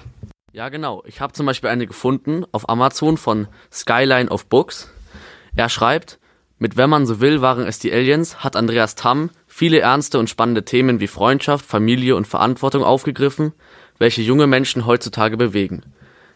Ja, 0.52 0.68
genau. 0.68 1.02
Ich 1.06 1.20
habe 1.20 1.32
zum 1.32 1.46
Beispiel 1.46 1.70
eine 1.70 1.86
gefunden 1.86 2.44
auf 2.52 2.68
Amazon 2.68 3.16
von 3.16 3.48
Skyline 3.72 4.28
of 4.28 4.46
Books. 4.46 4.90
Er 5.56 5.68
schreibt, 5.68 6.18
mit 6.58 6.76
Wenn 6.76 6.90
man 6.90 7.06
so 7.06 7.20
will 7.20 7.40
waren 7.40 7.66
es 7.66 7.78
die 7.78 7.92
Aliens, 7.92 8.44
hat 8.44 8.56
Andreas 8.56 8.94
Tamm 8.94 9.30
viele 9.56 9.78
ernste 9.78 10.18
und 10.18 10.28
spannende 10.28 10.64
Themen 10.64 10.98
wie 10.98 11.06
Freundschaft, 11.06 11.64
Familie 11.64 12.16
und 12.16 12.26
Verantwortung 12.26 12.82
aufgegriffen, 12.82 13.52
welche 14.00 14.20
junge 14.20 14.48
Menschen 14.48 14.84
heutzutage 14.84 15.36
bewegen. 15.36 15.84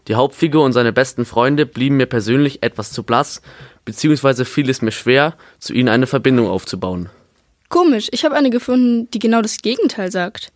Die 0.06 0.14
Hauptfigur 0.14 0.64
und 0.64 0.72
seine 0.72 0.92
besten 0.92 1.24
Freunde 1.24 1.66
blieben 1.66 1.96
mir 1.96 2.06
persönlich 2.06 2.62
etwas 2.62 2.92
zu 2.92 3.02
blass, 3.02 3.42
beziehungsweise 3.84 4.44
fiel 4.44 4.70
es 4.70 4.82
mir 4.82 4.92
schwer, 4.92 5.34
zu 5.58 5.74
ihnen 5.74 5.88
eine 5.88 6.06
Verbindung 6.06 6.46
aufzubauen. 6.46 7.10
Komisch, 7.68 8.06
ich 8.12 8.24
habe 8.24 8.36
eine 8.36 8.50
gefunden, 8.50 9.10
die 9.10 9.18
genau 9.18 9.42
das 9.42 9.58
Gegenteil 9.58 10.12
sagt. 10.12 10.52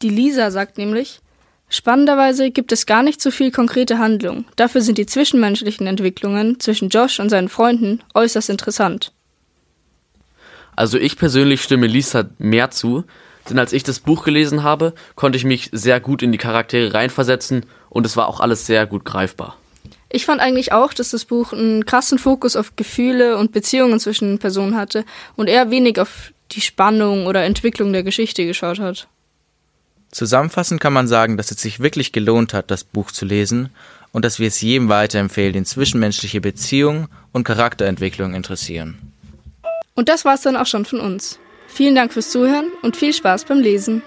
Die 0.00 0.08
Lisa 0.08 0.50
sagt 0.50 0.78
nämlich, 0.78 1.20
spannenderweise 1.68 2.50
gibt 2.50 2.72
es 2.72 2.86
gar 2.86 3.02
nicht 3.02 3.20
so 3.20 3.30
viel 3.30 3.50
konkrete 3.50 3.98
Handlung. 3.98 4.46
Dafür 4.56 4.80
sind 4.80 4.96
die 4.96 5.04
zwischenmenschlichen 5.04 5.86
Entwicklungen 5.86 6.58
zwischen 6.58 6.88
Josh 6.88 7.20
und 7.20 7.28
seinen 7.28 7.50
Freunden 7.50 8.02
äußerst 8.14 8.48
interessant. 8.48 9.12
Also 10.78 10.96
ich 10.96 11.16
persönlich 11.16 11.60
stimme 11.60 11.88
Lisa 11.88 12.26
mehr 12.38 12.70
zu, 12.70 13.02
denn 13.50 13.58
als 13.58 13.72
ich 13.72 13.82
das 13.82 13.98
Buch 13.98 14.22
gelesen 14.22 14.62
habe, 14.62 14.94
konnte 15.16 15.36
ich 15.36 15.44
mich 15.44 15.70
sehr 15.72 15.98
gut 15.98 16.22
in 16.22 16.30
die 16.30 16.38
Charaktere 16.38 16.94
reinversetzen 16.94 17.66
und 17.90 18.06
es 18.06 18.16
war 18.16 18.28
auch 18.28 18.38
alles 18.38 18.64
sehr 18.64 18.86
gut 18.86 19.04
greifbar. 19.04 19.56
Ich 20.08 20.24
fand 20.24 20.40
eigentlich 20.40 20.70
auch, 20.70 20.94
dass 20.94 21.10
das 21.10 21.24
Buch 21.24 21.52
einen 21.52 21.84
krassen 21.84 22.20
Fokus 22.20 22.54
auf 22.54 22.76
Gefühle 22.76 23.38
und 23.38 23.50
Beziehungen 23.50 23.98
zwischen 23.98 24.38
Personen 24.38 24.76
hatte 24.76 25.04
und 25.34 25.48
eher 25.48 25.72
wenig 25.72 25.98
auf 25.98 26.32
die 26.52 26.60
Spannung 26.60 27.26
oder 27.26 27.42
Entwicklung 27.42 27.92
der 27.92 28.04
Geschichte 28.04 28.46
geschaut 28.46 28.78
hat. 28.78 29.08
Zusammenfassend 30.12 30.80
kann 30.80 30.92
man 30.92 31.08
sagen, 31.08 31.36
dass 31.36 31.50
es 31.50 31.60
sich 31.60 31.80
wirklich 31.80 32.12
gelohnt 32.12 32.54
hat, 32.54 32.70
das 32.70 32.84
Buch 32.84 33.10
zu 33.10 33.24
lesen 33.24 33.70
und 34.12 34.24
dass 34.24 34.38
wir 34.38 34.46
es 34.46 34.60
jedem 34.60 34.88
weiterempfehlen, 34.88 35.54
den 35.54 35.64
zwischenmenschliche 35.64 36.40
Beziehungen 36.40 37.08
und 37.32 37.42
Charakterentwicklung 37.42 38.34
interessieren. 38.34 39.07
Und 39.98 40.08
das 40.08 40.24
war's 40.24 40.42
dann 40.42 40.54
auch 40.54 40.66
schon 40.66 40.84
von 40.84 41.00
uns. 41.00 41.40
Vielen 41.66 41.96
Dank 41.96 42.12
fürs 42.12 42.30
Zuhören 42.30 42.70
und 42.82 42.96
viel 42.96 43.12
Spaß 43.12 43.46
beim 43.46 43.58
Lesen. 43.58 44.00